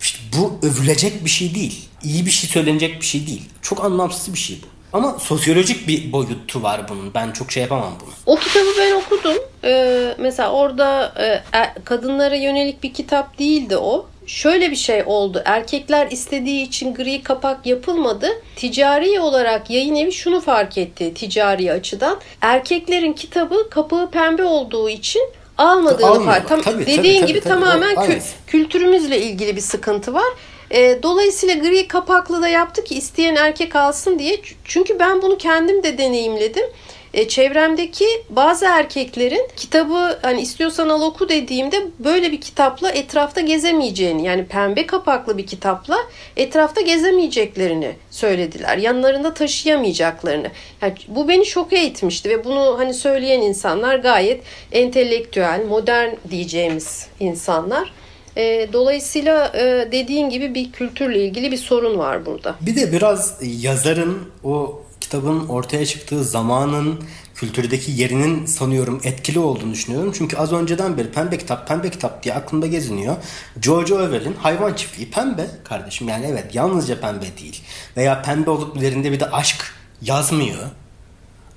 işte 0.04 0.20
bu 0.38 0.68
övülecek 0.68 1.26
bir 1.26 1.30
şey 1.30 1.56
değil. 1.56 1.89
İyi 2.04 2.26
bir 2.26 2.32
şey 2.32 2.49
söylenecek 2.49 3.01
bir 3.01 3.06
şey 3.06 3.28
değil. 3.28 3.41
Çok 3.62 3.86
anlamsız 3.86 4.34
bir 4.34 4.39
şey 4.39 4.58
bu. 4.64 4.97
Ama 4.97 5.20
sosyolojik 5.20 5.88
bir 5.88 6.12
boyutu 6.12 6.64
var 6.64 6.82
bunun. 6.89 7.14
Ben 7.14 7.32
çok 7.32 7.51
şey 7.51 7.64
yapamam 7.64 7.93
bunu. 8.01 8.10
O 8.26 8.39
kitabı 8.39 8.70
ben 8.80 8.95
okudum. 8.95 9.38
Ee, 9.64 10.16
mesela 10.20 10.51
orada 10.51 11.14
e, 11.20 11.58
e 11.58 11.74
kadınlara 11.86 12.36
yönelik 12.36 12.84
bir 12.84 12.93
kitap 12.93 13.39
değildi 13.39 13.78
o 13.78 14.06
şöyle 14.28 14.72
bir 14.72 14.76
şey 14.76 15.04
oldu. 15.06 15.41
Erkekler 15.45 16.12
istediği 16.12 16.68
için 16.68 16.93
gri 16.93 17.24
kapak 17.24 17.66
yapılmadı. 17.66 18.28
Ticari 18.56 19.20
olarak 19.20 19.70
yayın 19.70 19.95
evi 19.95 20.12
şunu 20.12 20.41
fark 20.41 20.78
etti 20.78 21.14
ticari 21.14 21.72
açıdan. 21.72 22.20
Erkeklerin 22.41 23.14
kitabı 23.14 23.70
kapağı 23.70 24.12
pembe 24.12 24.43
olduğu 24.43 24.89
için 24.89 25.30
almadığını 25.58 26.26
fark. 26.26 26.47
Tam, 26.47 26.62
tabii, 26.62 26.86
dediğin 26.86 27.22
tabii, 27.22 27.28
gibi 27.28 27.41
tabii, 27.41 27.54
tamamen 27.54 27.95
tabii. 27.95 28.12
Kü- 28.14 28.22
kültürümüzle 28.47 29.22
ilgili 29.22 29.56
bir 29.56 29.62
sıkıntı 29.62 30.14
var. 30.14 30.34
E, 30.72 31.04
dolayısıyla 31.04 31.56
gri 31.56 31.88
kapaklı 31.88 32.41
da 32.41 32.47
yaptı 32.47 32.84
ki 32.84 32.95
isteyen 32.95 33.36
erkek 33.36 33.76
alsın 33.76 34.20
diye. 34.20 34.41
Çünkü 34.66 34.99
ben 34.99 35.22
bunu 35.22 35.38
kendim 35.38 35.84
de 35.84 35.97
deneyimledim 35.97 36.66
e, 37.14 37.28
çevremdeki 37.28 38.05
bazı 38.30 38.66
erkeklerin 38.66 39.47
kitabı 39.55 40.20
hani 40.22 40.41
istiyorsan 40.41 40.89
al 40.89 41.01
oku 41.01 41.30
dediğimde 41.30 41.88
böyle 41.99 42.32
bir 42.32 42.41
kitapla 42.41 42.91
etrafta 42.91 43.41
gezemeyeceğini 43.41 44.26
yani 44.26 44.45
pembe 44.45 44.88
kapaklı 44.88 45.38
bir 45.38 45.47
kitapla 45.47 45.97
etrafta 46.38 46.82
gezemeyeceklerini 46.82 47.91
söylediler. 48.11 48.78
Yanlarında 48.78 49.34
taşıyamayacaklarını. 49.34 50.47
Yani 50.82 50.93
bu 51.07 51.28
beni 51.28 51.45
şok 51.45 51.74
etmişti 51.74 52.30
ve 52.30 52.43
bunu 52.43 52.76
hani 52.80 52.93
söyleyen 52.93 53.41
insanlar 53.41 53.95
gayet 53.95 54.43
entelektüel, 54.72 55.66
modern 55.70 56.09
diyeceğimiz 56.30 57.07
insanlar. 57.20 57.93
E, 58.38 58.68
dolayısıyla 58.74 59.51
e, 59.55 59.91
dediğin 59.91 60.30
gibi 60.30 60.55
bir 60.55 60.72
kültürle 60.72 61.26
ilgili 61.26 61.51
bir 61.51 61.57
sorun 61.57 61.97
var 61.97 62.26
burada. 62.26 62.55
Bir 62.61 62.76
de 62.76 62.91
biraz 62.91 63.39
yazarın 63.41 64.20
o 64.43 64.83
kitabın 65.14 65.47
ortaya 65.47 65.86
çıktığı 65.86 66.24
zamanın 66.24 67.03
kültürdeki 67.36 67.91
yerinin 67.91 68.45
sanıyorum 68.45 69.01
etkili 69.03 69.39
olduğunu 69.39 69.72
düşünüyorum. 69.72 70.14
Çünkü 70.18 70.38
az 70.38 70.53
önceden 70.53 70.97
beri 70.97 71.11
pembe 71.11 71.38
kitap 71.38 71.68
pembe 71.68 71.89
kitap 71.89 72.24
diye 72.24 72.36
aklımda 72.36 72.68
geziniyor. 72.68 73.16
George 73.59 73.93
Orwell'in 73.93 74.34
hayvan 74.34 74.74
çiftliği 74.74 75.11
pembe 75.11 75.47
kardeşim. 75.64 76.09
Yani 76.09 76.26
evet 76.26 76.55
yalnızca 76.55 77.01
pembe 77.01 77.26
değil. 77.41 77.61
Veya 77.97 78.22
pembe 78.22 78.49
olup 78.49 78.76
üzerinde 78.76 79.11
bir 79.11 79.20
de 79.20 79.32
aşk 79.32 79.74
yazmıyor. 80.01 80.64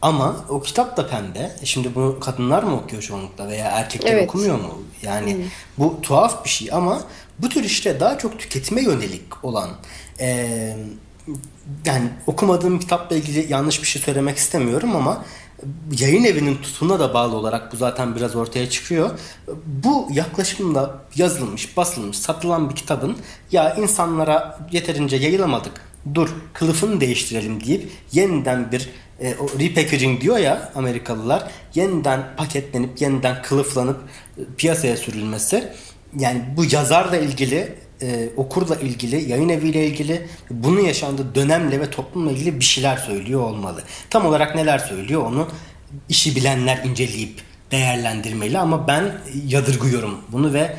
Ama 0.03 0.45
o 0.49 0.63
kitap 0.63 0.97
da 0.97 1.09
pembe. 1.09 1.57
E 1.63 1.67
şimdi 1.67 1.95
bunu 1.95 2.21
kadınlar 2.21 2.63
mı 2.63 2.77
okuyor 2.77 3.03
çoğunlukla 3.03 3.49
veya 3.49 3.67
erkekler 3.67 4.13
evet. 4.13 4.29
okumuyor 4.29 4.57
mu? 4.57 4.83
Yani 5.03 5.35
hmm. 5.35 5.45
bu 5.79 6.03
tuhaf 6.03 6.45
bir 6.45 6.51
şey 6.51 6.69
ama 6.73 7.03
bu 7.39 7.49
tür 7.49 7.65
işte 7.65 8.01
daha 8.01 8.19
çok 8.19 8.39
tüketime 8.39 8.83
yönelik 8.83 9.45
olan 9.45 9.71
e, 10.21 10.77
yani 11.85 12.09
okumadığım 12.27 12.79
kitapla 12.79 13.17
ilgili 13.17 13.53
yanlış 13.53 13.83
bir 13.83 13.87
şey 13.87 14.03
söylemek 14.03 14.37
istemiyorum 14.37 14.97
ama 14.97 15.25
yayın 15.99 16.25
evinin 16.25 16.57
tutumuna 16.57 17.01
da 17.01 17.15
bağlı 17.15 17.37
olarak 17.37 17.73
bu 17.73 17.77
zaten 17.77 18.17
biraz 18.17 18.37
ortaya 18.37 18.71
çıkıyor. 18.71 19.11
Bu 19.67 20.09
yaklaşımla 20.13 21.03
yazılmış, 21.17 21.77
basılmış, 21.77 22.19
satılan 22.19 22.71
bir 22.71 22.75
kitabın 22.75 23.17
ya 23.53 23.75
insanlara 23.75 24.59
yeterince 24.73 25.17
yayılamadık, 25.17 25.73
dur 26.15 26.29
kılıfını 26.53 27.01
değiştirelim 27.01 27.65
deyip 27.65 27.91
yeniden 28.13 28.73
bir 28.73 28.89
e, 29.21 29.35
o 29.35 29.49
repackaging 29.59 30.21
diyor 30.21 30.39
ya 30.39 30.73
Amerikalılar 30.75 31.51
yeniden 31.75 32.21
paketlenip 32.37 33.01
yeniden 33.01 33.43
kılıflanıp 33.43 34.01
e, 34.39 34.43
piyasaya 34.57 34.97
sürülmesi 34.97 35.73
yani 36.19 36.45
bu 36.57 36.65
yazarla 36.71 37.17
ilgili 37.17 37.75
e, 38.03 38.29
okurla 38.37 38.77
ilgili, 38.77 39.31
yayın 39.31 39.49
eviyle 39.49 39.87
ilgili, 39.87 40.29
bunun 40.51 40.81
yaşandığı 40.81 41.35
dönemle 41.35 41.81
ve 41.81 41.91
toplumla 41.91 42.33
ilgili 42.33 42.61
bir 42.61 42.65
şeyler 42.65 42.97
söylüyor 42.97 43.41
olmalı. 43.41 43.83
Tam 44.11 44.27
olarak 44.27 44.55
neler 44.55 44.79
söylüyor 44.79 45.23
onu 45.23 45.49
işi 46.09 46.37
bilenler 46.37 46.85
inceleyip 46.85 47.41
değerlendirmeli 47.71 48.59
ama 48.59 48.89
ben 48.89 49.13
yadırgıyorum 49.47 50.19
bunu 50.33 50.53
ve 50.53 50.77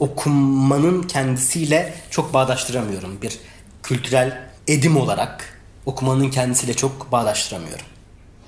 okumanın 0.00 1.02
kendisiyle 1.02 1.94
çok 2.10 2.34
bağdaştıramıyorum. 2.34 3.22
Bir 3.22 3.38
kültürel 3.82 4.38
edim 4.68 4.96
olarak 4.96 5.60
okumanın 5.86 6.30
kendisiyle 6.30 6.74
çok 6.74 7.12
bağdaştıramıyorum. 7.12 7.86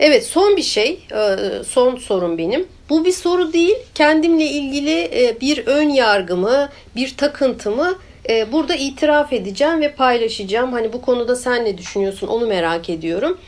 Evet 0.00 0.26
son 0.26 0.56
bir 0.56 0.62
şey, 0.62 1.06
e, 1.12 1.36
son 1.64 1.96
sorun 1.96 2.38
benim. 2.38 2.66
Bu 2.90 3.04
bir 3.04 3.12
soru 3.12 3.52
değil, 3.52 3.76
kendimle 3.94 4.44
ilgili 4.44 5.00
e, 5.00 5.40
bir 5.40 5.66
ön 5.66 5.88
yargımı, 5.88 6.68
bir 6.96 7.16
takıntımı 7.16 7.98
e, 8.28 8.52
burada 8.52 8.74
itiraf 8.74 9.32
edeceğim 9.32 9.80
ve 9.80 9.92
paylaşacağım. 9.92 10.72
Hani 10.72 10.92
bu 10.92 11.02
konuda 11.02 11.36
sen 11.36 11.64
ne 11.64 11.78
düşünüyorsun 11.78 12.26
onu 12.26 12.46
merak 12.46 12.90
ediyorum. 12.90 13.38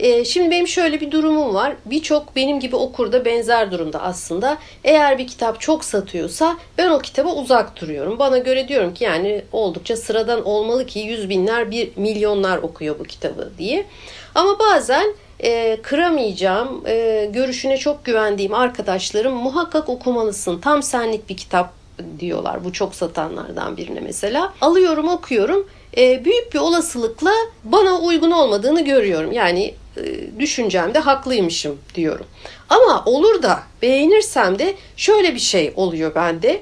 E, 0.00 0.24
şimdi 0.24 0.50
benim 0.50 0.68
şöyle 0.68 1.00
bir 1.00 1.10
durumum 1.10 1.54
var. 1.54 1.72
Birçok 1.84 2.36
benim 2.36 2.60
gibi 2.60 2.76
okur 2.76 3.12
da 3.12 3.24
benzer 3.24 3.70
durumda 3.70 4.02
aslında. 4.02 4.58
Eğer 4.84 5.18
bir 5.18 5.26
kitap 5.26 5.60
çok 5.60 5.84
satıyorsa 5.84 6.56
ben 6.78 6.90
o 6.90 6.98
kitaba 6.98 7.34
uzak 7.34 7.80
duruyorum. 7.80 8.18
Bana 8.18 8.38
göre 8.38 8.68
diyorum 8.68 8.94
ki 8.94 9.04
yani 9.04 9.42
oldukça 9.52 9.96
sıradan 9.96 10.44
olmalı 10.44 10.86
ki 10.86 10.98
yüz 10.98 11.28
binler, 11.28 11.70
bir 11.70 11.90
milyonlar 11.96 12.58
okuyor 12.58 12.98
bu 12.98 13.04
kitabı 13.04 13.50
diye. 13.58 13.86
Ama 14.34 14.58
bazen 14.58 15.14
e, 15.42 15.78
kıramayacağım, 15.82 16.82
e, 16.86 17.28
görüşüne 17.32 17.76
çok 17.76 18.04
güvendiğim 18.04 18.54
arkadaşlarım 18.54 19.34
muhakkak 19.34 19.88
okumalısın. 19.88 20.60
Tam 20.60 20.82
senlik 20.82 21.28
bir 21.28 21.36
kitap 21.36 21.79
diyorlar. 22.20 22.64
Bu 22.64 22.72
çok 22.72 22.94
satanlardan 22.94 23.76
birine 23.76 24.00
mesela. 24.00 24.54
Alıyorum 24.60 25.08
okuyorum. 25.08 25.68
E, 25.96 26.24
büyük 26.24 26.54
bir 26.54 26.58
olasılıkla 26.58 27.32
bana 27.64 27.98
uygun 27.98 28.30
olmadığını 28.30 28.84
görüyorum. 28.84 29.32
Yani 29.32 29.74
e, 29.96 30.02
düşüncemde 30.38 30.98
haklıymışım 30.98 31.78
diyorum. 31.94 32.26
Ama 32.68 33.02
olur 33.06 33.42
da 33.42 33.62
beğenirsem 33.82 34.58
de 34.58 34.74
şöyle 34.96 35.34
bir 35.34 35.40
şey 35.40 35.72
oluyor 35.76 36.14
bende. 36.14 36.60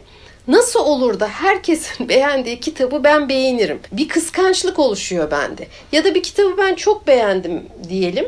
Nasıl 0.49 0.81
olur 0.81 1.21
da 1.21 1.29
herkesin 1.29 2.09
beğendiği 2.09 2.61
kitabı 2.61 3.05
ben 3.05 3.29
beğenirim? 3.29 3.81
Bir 3.93 4.09
kıskançlık 4.09 4.79
oluşuyor 4.79 5.31
bende. 5.31 5.67
Ya 5.93 6.05
da 6.05 6.15
bir 6.15 6.23
kitabı 6.23 6.59
ben 6.59 6.75
çok 6.75 7.07
beğendim 7.07 7.63
diyelim. 7.89 8.27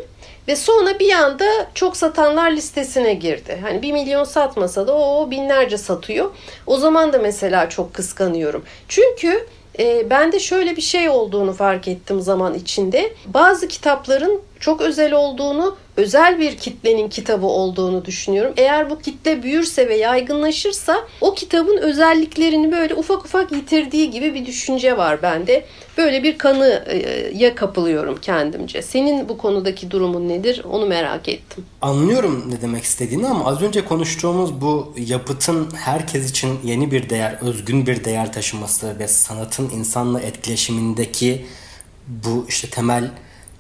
Ve 0.51 0.57
sonra 0.57 0.98
bir 0.98 1.12
anda 1.12 1.44
çok 1.74 1.96
satanlar 1.96 2.51
listesine 2.51 3.14
girdi. 3.14 3.59
Hani 3.62 3.82
bir 3.82 3.92
milyon 3.92 4.24
satmasa 4.24 4.86
da 4.86 4.96
o 4.96 5.30
binlerce 5.30 5.78
satıyor. 5.78 6.30
O 6.66 6.76
zaman 6.76 7.12
da 7.12 7.18
mesela 7.18 7.68
çok 7.68 7.94
kıskanıyorum. 7.94 8.64
Çünkü 8.88 9.46
e, 9.78 10.11
ben 10.11 10.32
de 10.32 10.40
şöyle 10.40 10.76
bir 10.76 10.82
şey 10.82 11.09
olduğunu 11.09 11.53
fark 11.53 11.88
ettim 11.88 12.20
zaman 12.20 12.55
içinde. 12.55 13.12
Bazı 13.26 13.68
kitapların 13.68 14.40
çok 14.61 14.80
özel 14.80 15.12
olduğunu, 15.12 15.76
özel 16.01 16.38
bir 16.38 16.57
kitlenin 16.57 17.09
kitabı 17.09 17.46
olduğunu 17.46 18.05
düşünüyorum. 18.05 18.55
Eğer 18.57 18.90
bu 18.90 18.98
kitle 18.98 19.42
büyürse 19.42 19.88
ve 19.88 19.96
yaygınlaşırsa 19.96 20.96
o 21.20 21.34
kitabın 21.34 21.76
özelliklerini 21.76 22.72
böyle 22.72 22.94
ufak 22.94 23.24
ufak 23.24 23.53
yitirdiği 23.53 24.11
gibi 24.11 24.34
bir 24.34 24.46
düşünce 24.46 24.96
var 24.96 25.22
bende. 25.22 25.64
Böyle 25.98 26.22
bir 26.22 26.38
kanıya 26.38 27.55
kapılıyorum 27.55 28.18
kendimce. 28.22 28.82
Senin 28.82 29.28
bu 29.28 29.38
konudaki 29.38 29.90
durumun 29.90 30.28
nedir? 30.28 30.64
Onu 30.70 30.86
merak 30.86 31.28
ettim. 31.28 31.64
Anlıyorum 31.82 32.44
ne 32.51 32.61
demek 32.61 32.84
istediğini 32.84 33.26
ama 33.26 33.44
az 33.44 33.62
önce 33.62 33.84
konuştuğumuz 33.84 34.61
bu 34.61 34.94
yapıtın 34.96 35.68
herkes 35.76 36.30
için 36.30 36.59
yeni 36.64 36.90
bir 36.90 37.11
değer, 37.11 37.38
özgün 37.40 37.86
bir 37.86 38.05
değer 38.05 38.32
taşıması 38.32 38.98
ve 38.98 39.09
sanatın 39.09 39.70
insanla 39.70 40.20
etkileşimindeki 40.20 41.46
bu 42.09 42.46
işte 42.48 42.68
temel 42.68 43.11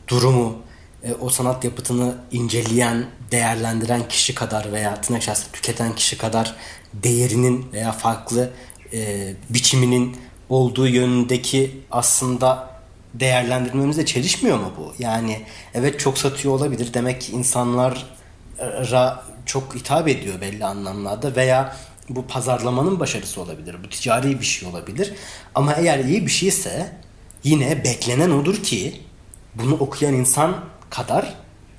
durumu 0.08 0.56
e, 1.04 1.14
o 1.14 1.28
sanat 1.28 1.64
yapıtını 1.64 2.14
inceleyen, 2.32 3.06
değerlendiren 3.30 4.08
kişi 4.08 4.34
kadar 4.34 4.72
veya 4.72 5.00
tırnak 5.00 5.22
içerisinde 5.22 5.52
tüketen 5.52 5.94
kişi 5.94 6.18
kadar 6.18 6.56
değerinin 6.92 7.72
veya 7.72 7.92
farklı 7.92 8.50
e, 8.92 9.32
biçiminin 9.50 10.16
olduğu 10.48 10.88
yönündeki 10.88 11.80
aslında 11.90 12.70
değerlendirmemizle 13.14 14.06
çelişmiyor 14.06 14.58
mu 14.58 14.72
bu? 14.78 14.94
Yani 14.98 15.42
evet 15.74 16.00
çok 16.00 16.18
satıyor 16.18 16.54
olabilir. 16.54 16.94
Demek 16.94 17.20
ki 17.20 17.32
insanlara 17.32 19.24
çok 19.46 19.74
hitap 19.74 20.08
ediyor 20.08 20.40
belli 20.40 20.64
anlamlarda 20.64 21.36
veya 21.36 21.76
bu 22.08 22.26
pazarlamanın 22.26 23.00
başarısı 23.00 23.40
olabilir. 23.40 23.76
Bu 23.84 23.88
ticari 23.88 24.40
bir 24.40 24.44
şey 24.44 24.68
olabilir. 24.68 25.12
Ama 25.54 25.72
eğer 25.72 25.98
iyi 25.98 26.26
bir 26.26 26.30
şeyse 26.30 26.92
yine 27.44 27.84
beklenen 27.84 28.30
odur 28.30 28.62
ki 28.62 29.00
bunu 29.54 29.74
okuyan 29.74 30.14
insan 30.14 30.64
kadar 30.90 31.34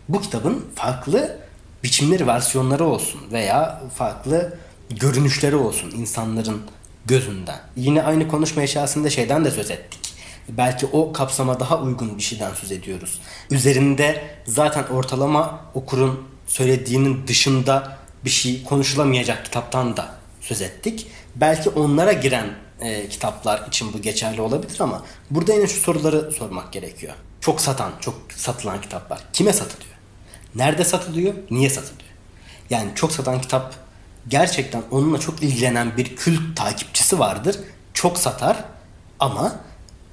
bu 0.10 0.22
kitabın 0.22 0.66
farklı 0.76 1.38
biçimleri, 1.84 2.28
versiyonları 2.28 2.86
olsun 2.86 3.22
veya 3.32 3.82
farklı 3.96 4.58
görünüşleri 4.90 5.56
olsun 5.56 5.92
insanların 5.92 6.62
gözünden. 7.06 7.60
Yine 7.76 8.04
aynı 8.04 8.28
konuşma 8.28 8.64
içerisinde 8.64 9.10
şeyden 9.10 9.46
de 9.46 9.52
söz 9.52 9.72
ettik. 9.72 10.00
Belki 10.50 10.86
o 10.86 11.14
kapsama 11.14 11.60
daha 11.60 11.82
uygun 11.82 12.18
bir 12.18 12.24
şeyden 12.24 12.54
söz 12.54 12.72
ediyoruz. 12.72 13.22
Üzerinde 13.52 14.24
zaten 14.46 14.84
ortalama 14.84 15.62
okurun 15.74 16.24
söylediğinin 16.48 17.28
dışında 17.28 17.98
bir 18.26 18.30
şey 18.30 18.64
konuşulamayacak 18.64 19.46
kitaptan 19.46 19.98
da 19.98 20.16
söz 20.42 20.62
ettik. 20.62 21.08
Belki 21.36 21.70
onlara 21.70 22.14
giren 22.14 22.50
e, 22.82 23.10
kitaplar 23.10 23.68
için 23.68 23.94
bu 23.94 24.02
geçerli 24.02 24.42
olabilir 24.42 24.80
ama 24.80 25.06
burada 25.32 25.54
yine 25.54 25.68
şu 25.68 25.80
soruları 25.80 26.32
sormak 26.32 26.74
gerekiyor. 26.74 27.14
Çok 27.42 27.62
satan, 27.62 27.92
çok 28.00 28.16
satılan 28.36 28.82
kitaplar 28.82 29.20
kime 29.34 29.54
satılıyor? 29.54 29.96
Nerede 30.56 30.84
satılıyor? 30.84 31.34
Niye 31.52 31.70
satılıyor? 31.70 32.12
Yani 32.70 32.92
çok 32.96 33.12
satan 33.12 33.42
kitap 33.42 33.74
gerçekten 34.28 34.84
onunla 34.92 35.20
çok 35.20 35.44
ilgilenen 35.44 35.98
bir 35.98 36.16
kült 36.16 36.58
takipçisi 36.58 37.20
vardır. 37.20 37.60
Çok 37.94 38.18
satar 38.18 38.64
ama 39.20 39.56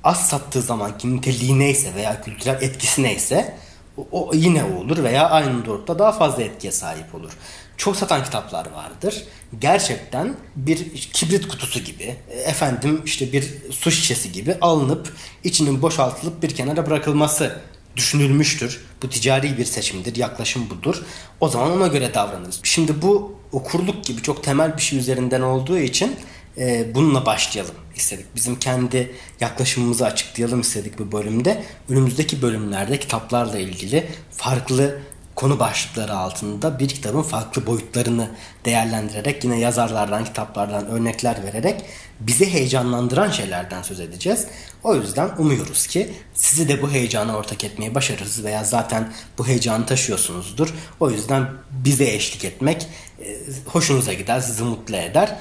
az 0.04 0.28
sattığı 0.28 0.62
zamanki 0.62 1.16
niteliği 1.16 1.58
neyse 1.58 1.94
veya 1.94 2.22
kültürel 2.22 2.62
etkisi 2.62 3.02
neyse 3.02 3.58
o, 3.96 4.06
o 4.12 4.34
yine 4.34 4.64
olur 4.64 5.02
veya 5.02 5.30
aynı 5.30 5.64
doğrultuda 5.64 5.98
daha 5.98 6.12
fazla 6.12 6.42
etkiye 6.42 6.72
sahip 6.72 7.14
olur. 7.14 7.32
Çok 7.78 7.96
satan 7.96 8.24
kitaplar 8.24 8.66
vardır. 8.70 9.24
Gerçekten 9.60 10.36
bir 10.56 10.92
kibrit 11.12 11.48
kutusu 11.48 11.80
gibi, 11.80 12.16
efendim 12.44 13.02
işte 13.04 13.32
bir 13.32 13.44
su 13.70 13.90
şişesi 13.90 14.32
gibi 14.32 14.56
alınıp 14.60 15.12
içinin 15.44 15.82
boşaltılıp 15.82 16.42
bir 16.42 16.54
kenara 16.54 16.86
bırakılması 16.86 17.60
düşünülmüştür. 17.96 18.84
Bu 19.02 19.10
ticari 19.10 19.58
bir 19.58 19.64
seçimdir, 19.64 20.16
yaklaşım 20.16 20.70
budur. 20.70 21.02
O 21.40 21.48
zaman 21.48 21.70
ona 21.70 21.86
göre 21.86 22.14
davranırız. 22.14 22.60
Şimdi 22.62 23.02
bu 23.02 23.36
okurluk 23.52 24.04
gibi 24.04 24.22
çok 24.22 24.44
temel 24.44 24.76
bir 24.76 24.82
şey 24.82 24.98
üzerinden 24.98 25.40
olduğu 25.40 25.78
için 25.78 26.16
e, 26.58 26.94
bununla 26.94 27.26
başlayalım 27.26 27.74
istedik. 27.96 28.26
Bizim 28.36 28.58
kendi 28.58 29.14
yaklaşımımızı 29.40 30.06
açıklayalım 30.06 30.60
istedik 30.60 30.98
bu 30.98 31.12
bölümde. 31.12 31.64
Önümüzdeki 31.88 32.42
bölümlerde 32.42 32.98
kitaplarla 32.98 33.58
ilgili 33.58 34.06
farklı 34.32 34.98
konu 35.38 35.58
başlıkları 35.58 36.16
altında 36.16 36.78
bir 36.78 36.88
kitabın 36.88 37.22
farklı 37.22 37.66
boyutlarını 37.66 38.30
değerlendirerek 38.64 39.44
yine 39.44 39.58
yazarlardan, 39.60 40.24
kitaplardan 40.24 40.86
örnekler 40.86 41.44
vererek 41.44 41.84
bizi 42.20 42.52
heyecanlandıran 42.52 43.30
şeylerden 43.30 43.82
söz 43.82 44.00
edeceğiz. 44.00 44.46
O 44.84 44.94
yüzden 44.94 45.30
umuyoruz 45.38 45.86
ki 45.86 46.10
sizi 46.34 46.68
de 46.68 46.82
bu 46.82 46.90
heyecana 46.90 47.36
ortak 47.36 47.64
etmeyi 47.64 47.94
başarırız 47.94 48.44
veya 48.44 48.64
zaten 48.64 49.12
bu 49.38 49.46
heyecanı 49.46 49.86
taşıyorsunuzdur. 49.86 50.74
O 51.00 51.10
yüzden 51.10 51.48
bize 51.70 52.04
eşlik 52.04 52.44
etmek 52.44 52.86
e, 53.22 53.38
hoşunuza 53.66 54.12
gider, 54.12 54.40
sizi 54.40 54.62
mutlu 54.62 54.96
eder. 54.96 55.36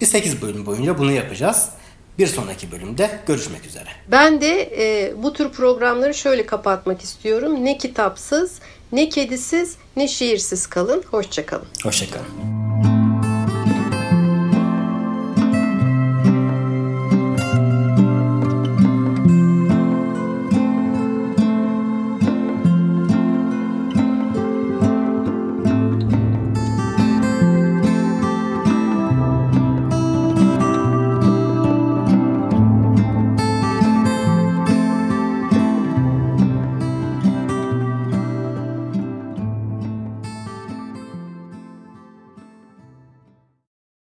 Bir 0.00 0.06
8 0.06 0.42
bölüm 0.42 0.66
boyunca 0.66 0.98
bunu 0.98 1.12
yapacağız. 1.12 1.68
Bir 2.18 2.26
sonraki 2.26 2.72
bölümde 2.72 3.10
görüşmek 3.26 3.66
üzere. 3.66 3.88
Ben 4.08 4.40
de 4.40 4.70
e, 4.78 5.14
bu 5.22 5.32
tür 5.32 5.48
programları 5.48 6.14
şöyle 6.14 6.46
kapatmak 6.46 7.02
istiyorum. 7.02 7.64
Ne 7.64 7.78
kitapsız, 7.78 8.60
ne 8.92 9.08
kedisiz 9.08 9.76
ne 9.96 10.08
şiirsiz 10.08 10.66
kalın. 10.66 11.02
Hoşçakalın. 11.10 11.66
Hoşçakalın. 11.84 12.91